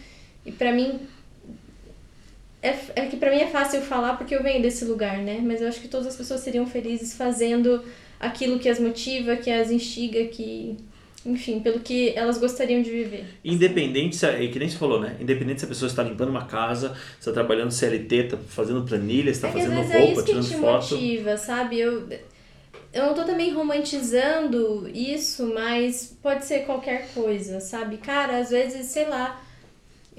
[0.45, 1.01] E para mim,
[2.61, 5.39] é, é que para mim é fácil falar porque eu venho desse lugar, né?
[5.41, 7.83] Mas eu acho que todas as pessoas seriam felizes fazendo
[8.19, 10.75] aquilo que as motiva, que as instiga, que.
[11.25, 13.25] enfim, pelo que elas gostariam de viver.
[13.45, 15.15] Independente, se, é que nem você falou, né?
[15.21, 19.29] Independente se a pessoa está limpando uma casa, se está trabalhando CLT, está fazendo planilha,
[19.29, 20.95] está é fazendo vezes roupa, é isso tirando que te foto.
[20.95, 21.79] motiva, sabe?
[21.79, 22.09] Eu,
[22.91, 27.97] eu não tô também romantizando isso, mas pode ser qualquer coisa, sabe?
[27.97, 29.41] Cara, às vezes, sei lá,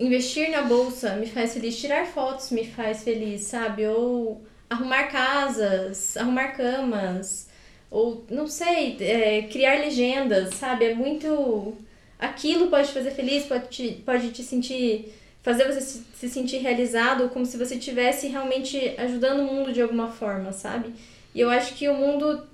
[0.01, 3.87] investir na bolsa me faz feliz, tirar fotos me faz feliz, sabe?
[3.87, 7.49] Ou arrumar casas, arrumar camas,
[7.91, 10.87] ou não sei, é, criar legendas, sabe?
[10.87, 11.77] É muito.
[12.19, 15.13] Aquilo pode te fazer feliz, pode te, pode te sentir.
[15.43, 19.83] fazer você se, se sentir realizado, como se você estivesse realmente ajudando o mundo de
[19.83, 20.95] alguma forma, sabe?
[21.35, 22.47] E eu acho que o mundo,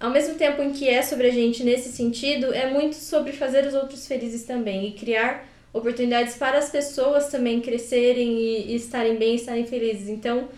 [0.00, 3.66] ao mesmo tempo em que é sobre a gente nesse sentido, é muito sobre fazer
[3.66, 9.18] os outros felizes também e criar oportunidades para as pessoas também crescerem e, e estarem
[9.18, 10.08] bem, estarem felizes.
[10.08, 10.48] Então,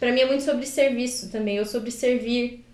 [0.00, 2.64] para mim é muito sobre serviço também, ou sobre servir,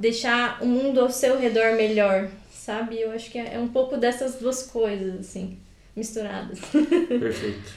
[0.00, 3.00] deixar o mundo ao seu redor melhor, sabe?
[3.00, 5.58] Eu acho que é, é um pouco dessas duas coisas, assim,
[5.94, 6.58] misturadas.
[7.08, 7.74] Perfeito.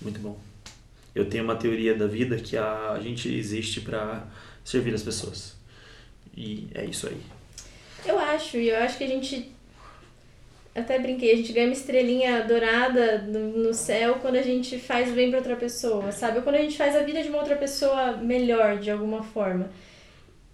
[0.00, 0.38] Muito bom.
[1.14, 4.24] Eu tenho uma teoria da vida que a gente existe para
[4.64, 5.56] servir as pessoas.
[6.36, 7.20] E é isso aí.
[8.04, 9.50] Eu acho, e eu acho que a gente.
[10.78, 15.12] Até brinquei, a gente ganha uma estrelinha dourada no, no céu quando a gente faz
[15.12, 16.38] bem para outra pessoa, sabe?
[16.38, 19.70] Ou quando a gente faz a vida de uma outra pessoa melhor de alguma forma.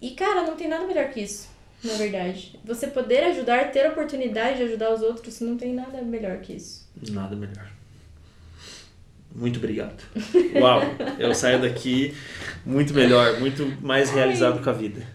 [0.01, 1.49] E, cara, não tem nada melhor que isso,
[1.83, 2.59] na verdade.
[2.63, 6.53] Você poder ajudar, ter a oportunidade de ajudar os outros, não tem nada melhor que
[6.53, 6.89] isso.
[7.11, 7.71] Nada melhor.
[9.33, 10.01] Muito obrigado.
[10.55, 10.81] Uau,
[11.19, 12.15] eu saio daqui
[12.65, 15.05] muito melhor, muito mais realizado com a vida.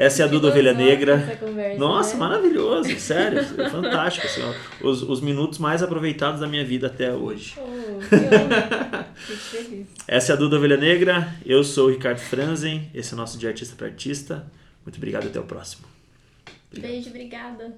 [0.00, 1.36] Essa é a Duda Ovelha Negra.
[1.40, 2.20] Conversa, Nossa, né?
[2.20, 4.28] maravilhoso, sério, fantástico.
[4.28, 7.56] Assim, ó, os, os minutos mais aproveitados da minha vida até hoje.
[7.58, 9.88] Oh, que feliz.
[10.06, 13.36] Essa é a Duda Ovelha Negra, eu sou o Ricardo Franzen, esse é o nosso
[13.36, 14.46] De Artista para Artista.
[14.86, 15.84] Muito obrigado, até o próximo.
[16.70, 16.92] Obrigado.
[16.92, 17.76] Beijo, obrigada.